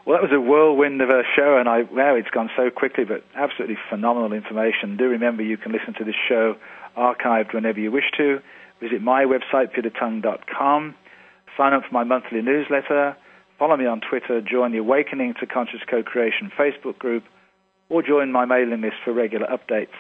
[0.05, 3.05] Well, that was a whirlwind of a show, and I wow, it's gone so quickly,
[3.05, 4.98] but absolutely phenomenal information.
[4.98, 6.57] Do remember you can listen to this show
[6.94, 8.40] archived whenever you wish to.
[8.82, 10.94] Visit my website, petertongue.com.
[11.57, 13.16] Sign up for my monthly newsletter
[13.59, 17.24] Follow me on Twitter, join the Awakening to Conscious Co-Creation Facebook group,
[17.88, 19.94] or join my mailing list for regular updates,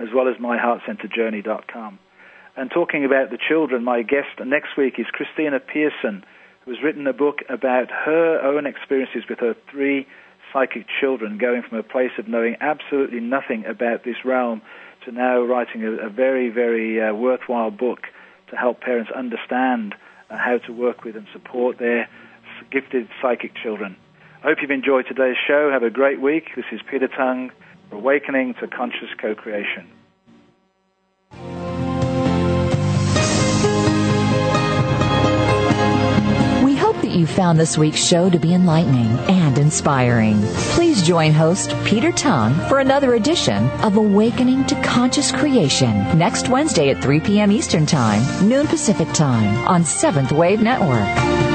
[0.00, 1.98] as well as myheartcenterjourney.com.
[2.56, 6.24] And talking about the children, my guest next week is Christina Pearson,
[6.64, 10.08] who has written a book about her own experiences with her three
[10.52, 14.62] psychic children, going from a place of knowing absolutely nothing about this realm
[15.04, 18.00] to now writing a, a very, very uh, worthwhile book
[18.50, 19.94] to help parents understand
[20.30, 22.08] uh, how to work with and support their
[22.70, 23.96] gifted psychic children.
[24.42, 25.70] I hope you've enjoyed today's show.
[25.72, 26.50] Have a great week.
[26.54, 27.50] This is Peter Tongue,
[27.90, 29.90] Awakening to Conscious Co-Creation.
[36.64, 40.40] We hope that you found this week's show to be enlightening and inspiring.
[40.74, 46.90] Please join host Peter Tongue for another edition of Awakening to Conscious Creation next Wednesday
[46.90, 47.50] at 3 p.m.
[47.50, 51.47] Eastern Time, noon Pacific Time on Seventh Wave Network.